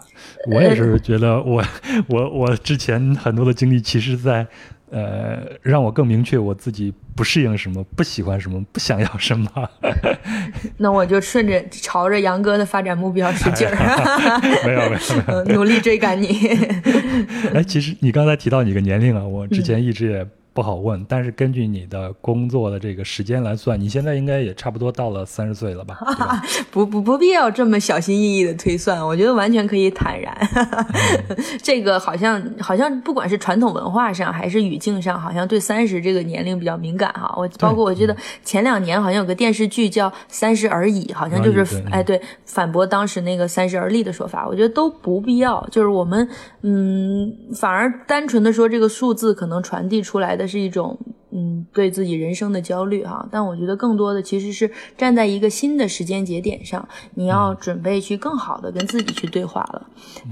[0.53, 1.61] 我也是觉得我
[2.09, 4.47] 我我之前很多的经历，其实在。
[4.91, 9.49] 呃，让我更明确我自己不适应什么，不喜欢什么，不想要什么。
[10.78, 13.74] 那我就顺着朝着杨哥的发展目标使劲儿。
[14.66, 14.97] 没有没
[15.32, 16.28] 有， 努力追赶你。
[17.55, 20.26] 哎，其实你刚才提到你个年龄啊，我之前一直也。
[20.53, 25.96] 不好问，但是根据你的工作的这个时间来算，你现在应该也差不多到了三十岁了吧？
[26.72, 30.36] 不不不必要这么小心翼翼的推算，我觉得完全可以坦然。
[31.62, 37.32] 这个好像好像不管是传统文化上还是语境上，好像对三十这个年龄比较敏感哈。
[37.36, 44.48] 我包括我觉得前两年好像有个电视剧叫《三十而已》，好像就是哎对反驳当时那个“三十而立”的说法。
[44.48, 46.28] 我觉得都不必要，就是我们
[46.62, 50.40] 嗯，反而单纯的说这个数字可能传递出来。
[50.40, 50.98] 的是一种
[51.33, 59.83] 嗯，对自己人生的焦虑哈，但我觉得更多的其实是站在一个新的时间节点上，你要准备去更好的跟自己去对话了。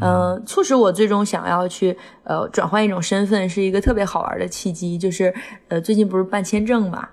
[0.00, 5.32] 嗯，促使我最终想要去呃转换一种身份，是一个特别好玩的契机，就是
[5.68, 7.08] 呃最近不是办签证嘛，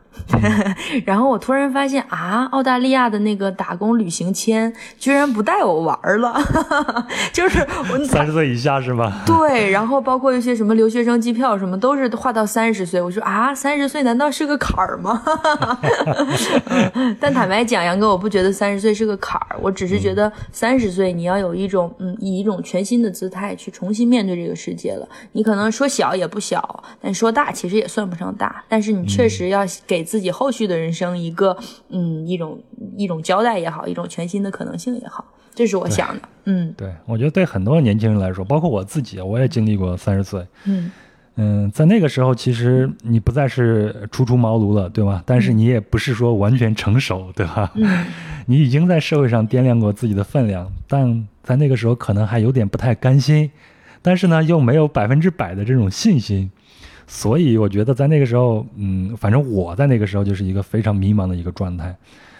[1.05, 6.35] 然后我突然发现啊，澳大利亚的那个打工旅行签居然不带我玩了，
[7.33, 7.59] 就是
[7.91, 9.21] 我 三十岁以下是吗？
[9.25, 13.01] 对，然后包括一些什么留学生机票什么，都是划到三十岁。
[13.01, 15.21] 我说啊，三十岁难道是个坎儿吗？
[17.19, 25.07] 但坦白讲，杨哥，我不觉得三十岁是个坎儿，我只是觉得三十岁你要有一种嗯，以一种全新的姿态去重新面对这个世界了。
[25.31, 31.55] 你可能说小也不小，但说大其实也算不上大，但是你确实要给自己后续的人生一个
[31.89, 32.59] 嗯一种
[32.97, 36.21] 一种交代也好，一种全新的可能性也好，这是我想的。
[36.45, 40.45] 嗯，对，我觉得对很多年轻人来说，包括我自己，我也经历过三十岁。
[40.65, 40.91] 嗯
[41.37, 45.21] 嗯，在那个时候，其实你不再是初出茅庐了，对吧？
[45.25, 47.71] 但是你也不是说完全成熟，对吧？
[47.75, 48.05] 嗯
[48.47, 53.51] 你已经在社会上掂量过自己的分量，但在那个时候可能还有点不太甘心，
[54.01, 56.49] 但是呢，又没有百分之百的这种信心，
[57.07, 61.95] 所以我觉得在那个时候，嗯，反正我在那个时候就是一个非常迷茫的一个状态。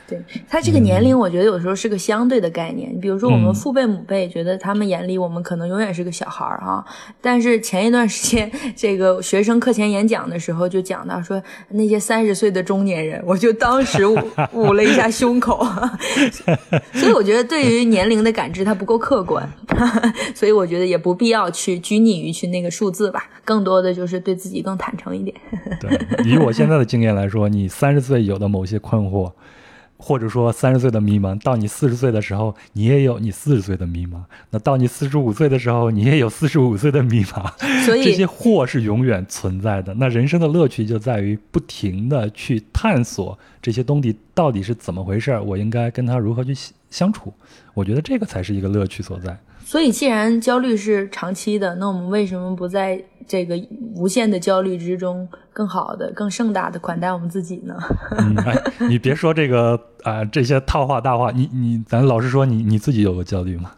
[0.08, 2.97] 对他这个年龄，我觉得有时候是个相对的概念。
[2.99, 6.86] 比如说，我们嗯父辈母辈觉得他们眼里我们可能永远是个小孩儿哈，
[7.22, 14.18] 但是前一段时间这个学生课前演讲的时候就讲到说那些三十岁的中年人，我就当时捂
[14.53, 15.66] 捂了一下胸口。
[16.93, 19.47] 所以我觉得对于年龄的感知它不够客观，
[20.36, 25.36] 所以我觉得也不必要去拘泥于去那个数字吧，更多的就是对自己更坦诚一点。
[25.80, 25.89] 对，
[26.26, 29.32] 以我现在的经验来说，你三十岁有的某些困惑，
[29.98, 34.18] 或者说三十岁的迷茫，到你四十岁的时候，你也有你四十岁的迷茫；
[34.52, 37.50] 那到你四十五岁的时候，你也有四十五岁的迷茫。
[37.86, 39.93] 所以这些祸是永远存在的。
[39.96, 47.34] 那人生的乐趣就在于不停的去探索这些东西到底是怎么回事儿，我应该跟他如何去相相处。
[47.74, 49.38] 我觉得这个才是一个乐趣所在。
[49.66, 53.59] 所以，既然焦虑是长期的，那我们为什么不在这个
[53.95, 57.76] 无限的焦虑之中，更好的、更盛大的款待我们自己呢？
[58.20, 58.55] 嗯，哎，
[58.88, 63.72] 你别说这个啊、这些套话大话，你你咱老实说，你你自己有过焦虑吗？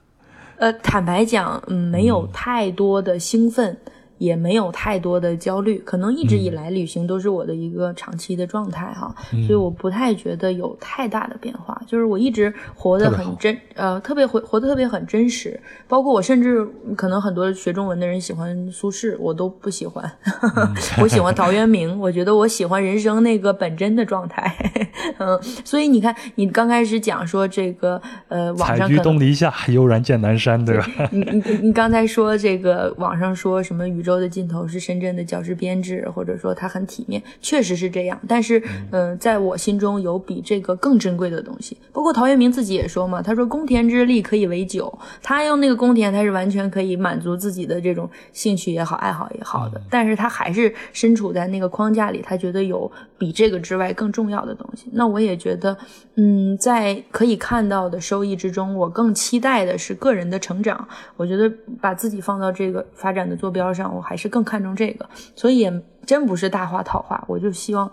[0.57, 3.77] 呃，坦白讲，嗯，没有太多的兴奋，
[4.17, 9.13] 也没有太多的焦虑，可能一直以来旅行都是我的一个长期的状态哈，
[9.45, 20.11] 所以我不太觉得有太大的变化，就是我一直活得很真，呃，特别活活得特别很真实，包括我甚至可能很多学中文的人喜欢苏轼，我都不喜欢，
[21.01, 24.51] 我喜欢陶渊明，我觉得我喜欢人生那个本真的状态，
[25.19, 30.87] 嗯，所以你看，你刚开始讲说这个呃，网采菊上可能东篱下，悠然见南山，对吧？
[31.11, 38.19] 你你你你刚才说这个网上说什么宇宙的尽头是深圳的教师编制，或者说它很体面，确实是这样。
[38.27, 41.75] 但是，嗯、在我心中有比这个更珍贵的东西。
[41.91, 49.81] 包括陶渊明自己也说嘛，他说“公田之利可以为酒”，他用那个公田，他是完全可以满足自己的这种兴趣也好、爱好也好的。
[49.89, 54.89] 但是他还是身处在那个框架里，他觉得有比这个之外更重要的东西。
[54.93, 55.77] 那我也觉得，
[56.15, 60.87] 嗯，在可以看到的收益之中，我更期待的是个人的成长。
[61.15, 61.51] 我觉得
[61.81, 65.07] 把自己放到这个发展的坐标上，我还是更看重这个。
[65.35, 67.91] 所以也真不是大话套话，我就希望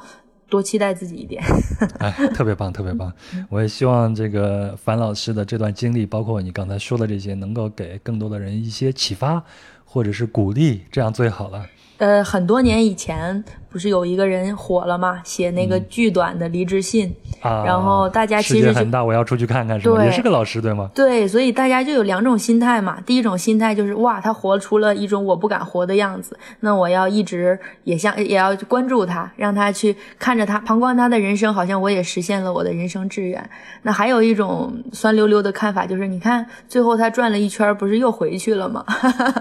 [0.48, 1.42] 多期待自己一点。
[1.98, 3.12] 哎，特别棒，特别棒！
[3.48, 9.42] 我也希望这个樊老师的这段经历，包括你刚才说的这些，能够给更多的人一些启发，
[9.84, 11.66] 或者是鼓励，这样最好了。
[11.98, 13.42] 呃，很多年以前
[13.74, 15.20] 不是有一个人火了吗？
[15.24, 19.96] 写那个巨短的离职信，啊，然后大家世其实很大，我要出去看看，是吗？
[19.96, 20.88] 对也是个老师，对吗？
[20.94, 23.00] 对，所以大家就有两种心态嘛。
[23.04, 33.50] 第一种心态就是哇，他活出了一种我不敢活的样子，那我要一直也像也要关注他，让他去看着他，旁观他的人生，好像我也实现了我的人生志愿。
[33.82, 38.84] 那还有一种酸溜溜的看法，就是你看最后他转了一圈，不是又回去了吗？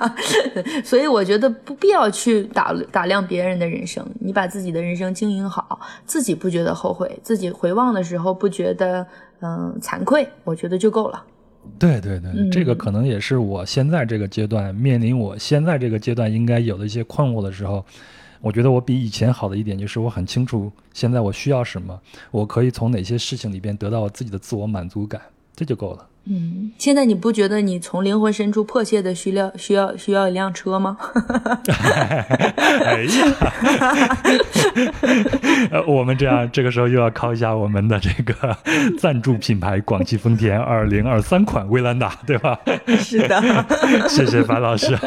[0.84, 9.06] 所以我觉得不必要去打打量别人的人生，你把自己的人生经营好，自己不觉得后悔，自己回望的时候不觉得
[9.42, 11.22] 嗯、惭愧，我觉得就够了。
[11.78, 17.84] 对对对，嗯这个可能也是我现在这个阶段面临我现在这个阶段应该有的一些困惑的时候，
[18.40, 22.00] 我觉得我比以前好的一点就是我很清楚现在我需要什么，
[22.32, 25.22] 我可以从哪些事情里边得到我自己的自我满足感，
[25.54, 26.08] 这就够了。
[26.26, 30.98] 嗯，现在你不觉得你从灵魂深处迫切的需要需要需要一辆车吗？
[32.86, 33.10] 哎呀，
[35.72, 38.56] 呃，我们这样这个时候又要靠一下我们的这个
[38.98, 42.58] 赞助品牌广汽丰田二零二三款威兰达，对吧？
[43.00, 43.42] 是的，
[44.08, 44.98] 谢谢樊老师。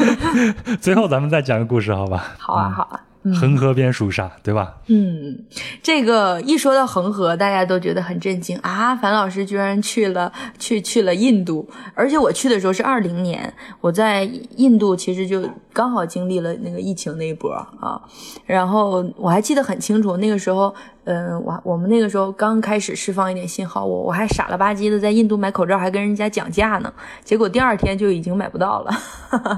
[0.80, 2.24] 最后咱们再讲个故事，好吧？
[2.38, 3.00] 好啊，好啊，
[3.34, 4.76] 恒河边数沙，对吧？
[4.86, 5.44] 嗯，
[5.82, 8.94] 这个一说到恒河，大家都觉得很震惊啊！
[8.96, 14.24] 樊老师居然去了去去了印度，而且我去的时候是二零年，我在
[14.56, 18.00] 印度其实就刚好经历了那个疫情那一波啊，
[18.46, 20.74] 然后我还记得很清楚，那个时候。
[21.10, 26.92] 嗯，我我们那个时候刚开始释放一点信号，我我还傻了吧唧的在印度买口罩，还跟人家讲价呢，
[27.24, 28.92] 结果第二天就已经买不到了。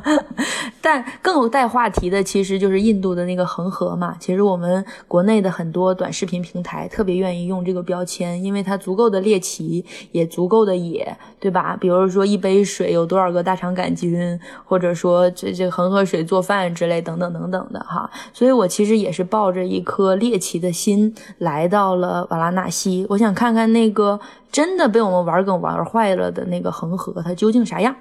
[0.80, 4.14] 但更有带话题的，其实就是印度的那个恒河嘛。
[4.20, 11.76] 其实我们国内的很多短视频平台特别愿意用这个标签，因为它足够的猎奇，也足够的野，对吧？
[11.80, 18.09] 比如说一杯水有多少个大肠杆菌，或者说这这恒河水做饭之类等等等等的哈。
[18.32, 21.12] 所以我其实也是抱着一颗猎奇的心。
[21.41, 24.20] 来到了瓦拉纳西，我想看看那个
[24.53, 27.97] 真的被我们玩梗玩坏了的那个恒河，它究竟啥样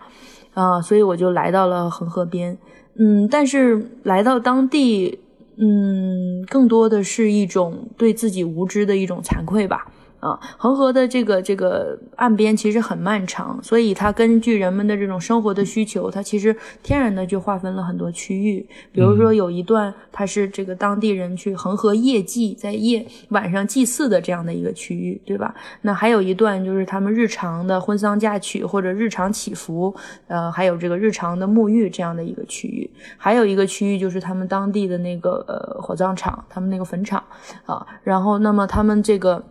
[0.54, 0.82] 啊？
[0.82, 2.58] 所以我就来到了恒河边，
[3.00, 5.20] 嗯，但是来到当地，
[5.58, 9.88] 嗯，更多的是一种对自己无知的一种惭愧吧。
[10.20, 18.68] 啊，恒河的这个这个岸边其实很漫长，所以它根据人们的这种生活的需求，它其实天然的就划分了很多区域。
[18.92, 25.56] 比如说有一段，它是这个当地人去恒河夜祭，在夜晚上祭祀的这样的一个区域，对吧？
[25.82, 29.96] 那还有一段就是他们日常的婚丧嫁娶或者日常祈福，
[30.28, 32.90] 呃，还有这个日常的沐浴这样的一个区域。
[33.18, 37.24] 还有一个区域就是他们当地的那个呃火葬场，他们那个坟场
[37.66, 37.86] 啊。
[38.04, 39.42] 然后，那么他们这个。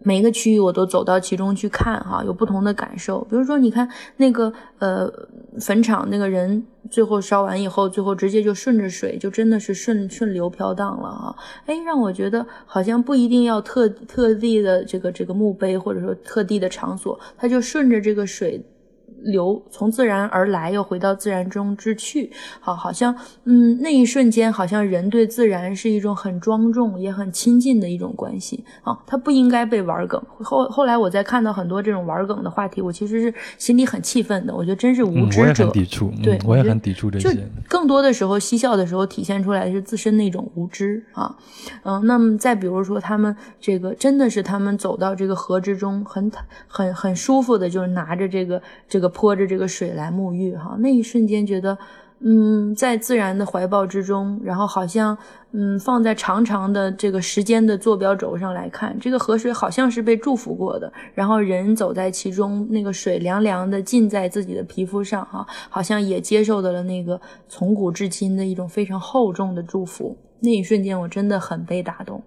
[0.00, 3.20] 每个区域我都走到其中去看哈，有不同的感受。
[3.28, 5.12] 比如说，你看那个呃
[5.60, 11.34] 坟场那个人，最后烧完以后，最后直接就顺着水，就真的是顺顺流飘荡了啊！
[11.66, 18.64] 哎，让我觉得好像不一定要特特地的这个这个墓碑，或者说特地的场所，它就顺着这个水。
[19.22, 22.30] 流从自然而来，又回到自然中之去。
[22.60, 23.14] 好，好像，
[23.44, 28.64] 嗯，那一瞬间，好像人对自然是一种很庄重也很亲近的一种关系。
[28.82, 30.22] 啊，它不应该被玩梗。
[30.40, 34.54] 后后来，我在看到很多这种玩梗的话题，我其实是心里很气愤的。
[34.54, 35.42] 我觉得真是无知者。
[35.42, 36.12] 我也很抵触。
[36.22, 37.34] 对，我也很抵触这些。
[37.34, 41.36] 就更多的时候，嬉笑的时候体现出来的是自身的一种无知啊。
[41.82, 46.30] 嗯，那么再比如说，他们这个真的是他们走到这个河之中，很
[46.68, 49.07] 很很舒服的，就是拿着这个这个。
[49.08, 51.76] 泼着这个水来沐浴，哈，那一瞬间觉得，
[52.20, 55.16] 嗯，在自然的怀抱之中，然后好像，
[55.52, 70.16] 嗯，放在长长的这个时间的坐标轴上来看，这个河水好像是被祝福过的，然后人走在其中，那个水凉凉的浸在自己的皮肤上，哈，好像也接受到了那个从古至今的一种非常厚重的祝福。
[70.40, 72.22] 那一瞬间，我真的很被打动。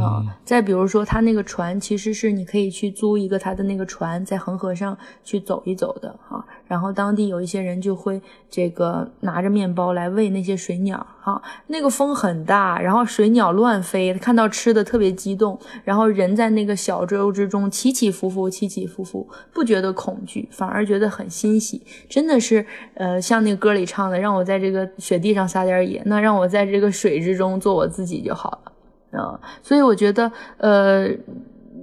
[0.00, 6.44] 啊，再比如说，他那个船其实是你可以去租一个他的那个船，在恒河上去走一走的哈。
[6.66, 8.20] 然后当地有一些人就会
[8.50, 11.40] 这个拿着面包来喂那些水鸟哈。
[11.68, 15.58] 那个风很大，然后水鸟乱飞，看到吃的特别激动。
[15.84, 21.82] 然后人在那个小舟之中起起伏伏，起起伏伏，不觉得恐惧，反而觉得很欣喜。
[22.10, 28.72] 真的是，呃，像那个歌里唱的，让我在这个雪地上撒点野，那让我在这个水之中做我自己就好了。
[29.12, 31.08] 啊，所以我觉得，呃，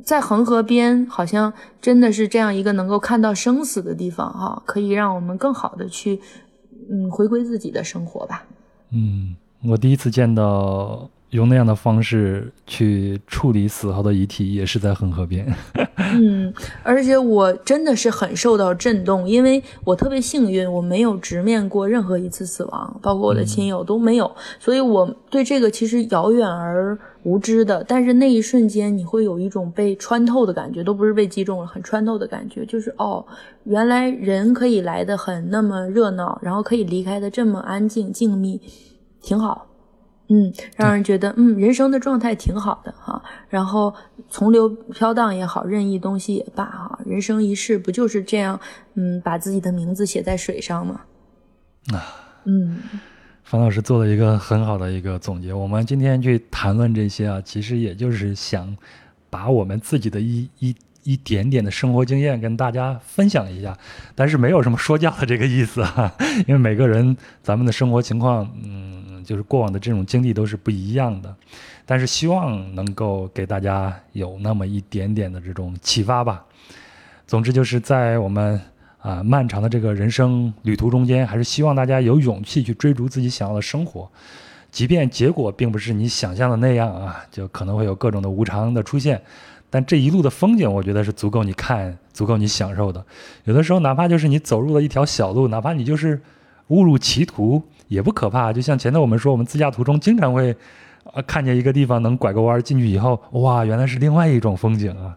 [0.03, 1.51] 在恒河边，好像
[1.82, 6.19] 真的是这样一个能够看到生死的地方，哈，可以让我们更好的去，
[6.89, 8.45] 嗯，回归自己的生活吧。
[8.91, 9.36] 嗯，
[9.69, 11.09] 我第一次见到。
[11.32, 15.45] 用那样的方式去处理死后的遗体，也是在恒河边。
[15.97, 27.84] 嗯，而且我真的是很受到震动，因为我特别幸运，我没有直面过任何一次死亡，包括我的亲友都没有，所以我对这个其实遥远而无知的。
[27.84, 33.26] 但是那一瞬间，你会有一种被穿透的感觉，都不是被击中了，很穿透的感觉，就是哦，
[33.65, 38.61] 原来人可以来的很那么热闹，然后可以离开的这么安静静谧，
[39.21, 39.67] 挺好。
[40.28, 43.21] 嗯，让人觉得嗯，人生的状态挺好的哈。
[43.47, 43.93] 然后
[44.28, 48.59] 从流飘荡也好，任意东西也罢哈，人生一世不就是这样？
[48.95, 51.01] 嗯，把自己的名字写在水上吗？
[51.93, 52.01] 啊，
[52.45, 52.80] 嗯，
[53.46, 55.54] 樊老师做了一个很好的一个总结。
[55.54, 58.76] 我们今天去谈论这些啊，其实也就是想
[59.30, 63.78] 把我们自己的一一一点点的生活经验跟大家分享一下，
[64.16, 66.12] 但是没有什么说教的这个意思哈，
[66.48, 68.93] 因为每个人咱们的生活情况，嗯。
[69.26, 71.36] 就是过往的这种经历都是不一样的，
[71.84, 76.46] 但是希望能够给大家有那么一点点的这种启发吧。
[77.26, 78.62] 总之就是在我们
[79.06, 84.10] 啊漫长的这个人生旅途中间，还是希望大家有勇气去追逐自己想要的生活，
[84.72, 89.22] 即便结果并不是你想象的那样啊，就可能会有各种的无常的出现，
[89.70, 93.06] 但这一路的风景，我觉得是足够你看、足够你享受的。
[93.43, 96.20] 有的时候，哪怕就是你走入了一条小路，哪怕你就是。
[96.70, 98.51] 误入歧途也不可怕。
[98.51, 100.58] 就像前头我们说，我们自驾途中经常会，
[101.14, 105.16] 呃，看见一个地方能拐个弯进去以后，哇，原来是另外一种风景啊！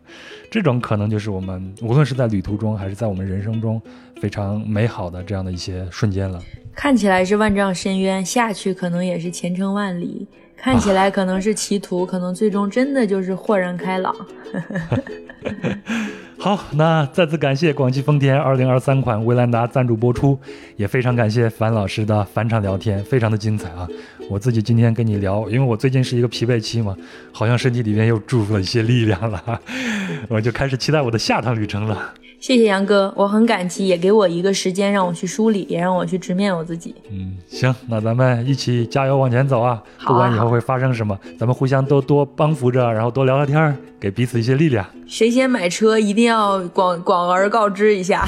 [0.51, 3.81] 这种可能就是我们无论是在旅途中还是在我们人生中
[4.21, 6.41] 非常美好的这样的一些瞬间了。
[6.75, 10.27] 看起来是万丈深渊，下去可能也是前程万里。
[10.57, 14.15] 看起来可能是歧途，可能最终真的就是豁然开朗。
[16.37, 20.39] 好，那再次感谢广汽丰田二零二三款威兰达赞助播出，
[20.77, 23.87] 也非常感谢樊老师的返场聊天，非常的精彩啊！
[24.29, 26.97] 我自己今天跟你聊，因为我最近是一个疲惫期嘛，
[27.33, 29.61] 好像身体里面又注入了一些力量了，
[30.29, 32.15] 我就开始期待我的下趟旅程了。
[32.41, 36.95] 谢谢杨哥，我很感激，也给我一个时间让我去梳理，也让我去直面我自己。
[37.11, 39.83] 嗯，行，那咱们一起加油往前走啊！
[40.07, 44.87] 不管以后会发生什么，咱们互相都多帮扶着，然后多聊聊天，给彼此一些力量。
[45.09, 48.25] 谁先买车，一定要广广而告之一下。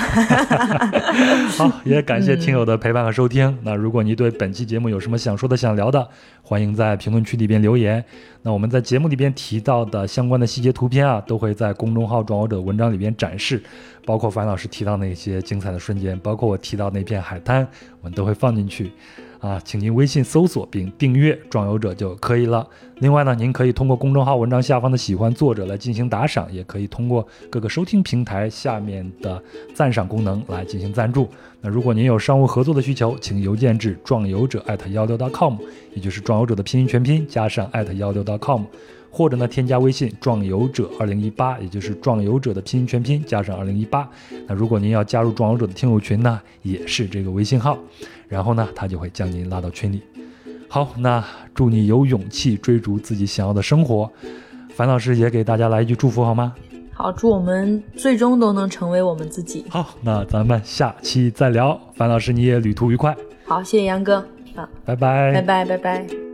[1.56, 3.56] 好，也感谢听友的陪伴和收听。
[3.62, 6.08] 那如果你对本期节目有什么想说的、想聊的，
[6.42, 8.04] 欢迎在评论区里边留言。
[8.42, 13.62] 那我们在节目里边提到的相关的细节图片啊，都会在公众号“壮游者”文章里边展示，
[14.04, 17.66] 包括樊老师提到那些精彩的瞬间，包括我提到那片海滩，
[18.00, 18.92] 我们都会放进去。
[19.40, 22.68] 啊，请您微信搜索并订阅“壮游者”就可以了。
[22.98, 31.26] 另外呢，您可以通过公众号文章下方的“喜欢作者”来进行打赏，也可以通过各个收听平台下面的赞赏功能来进行赞助。
[31.62, 35.56] 那如果您有商务合作的需求，请邮件至壮游者艾特幺六 .com，
[35.94, 38.64] 也就是壮游者的拼音全拼加上艾特幺六 .com，
[39.10, 44.08] 或者呢添加微信“壮游者二零一八”，也就是壮游者的拼音全拼加上二零一八。
[44.46, 47.78] 那如果您要加入壮游者的听友群呢，也是这个微信号。
[48.28, 50.00] 然后呢，他就会将您拉到群里。
[50.68, 54.08] 好，那祝你有勇气追逐自己想要的生活。
[54.68, 56.54] 樊老师也给大家来一句祝福好吗？
[56.92, 59.64] 好，祝我们最终都能成为我们自己。
[59.68, 61.78] 好，那咱们下期再聊。
[61.94, 63.16] 樊老师，你也旅途愉快。
[63.44, 64.24] 好，谢谢杨哥。
[64.54, 66.29] 啊，拜拜，拜拜，拜拜。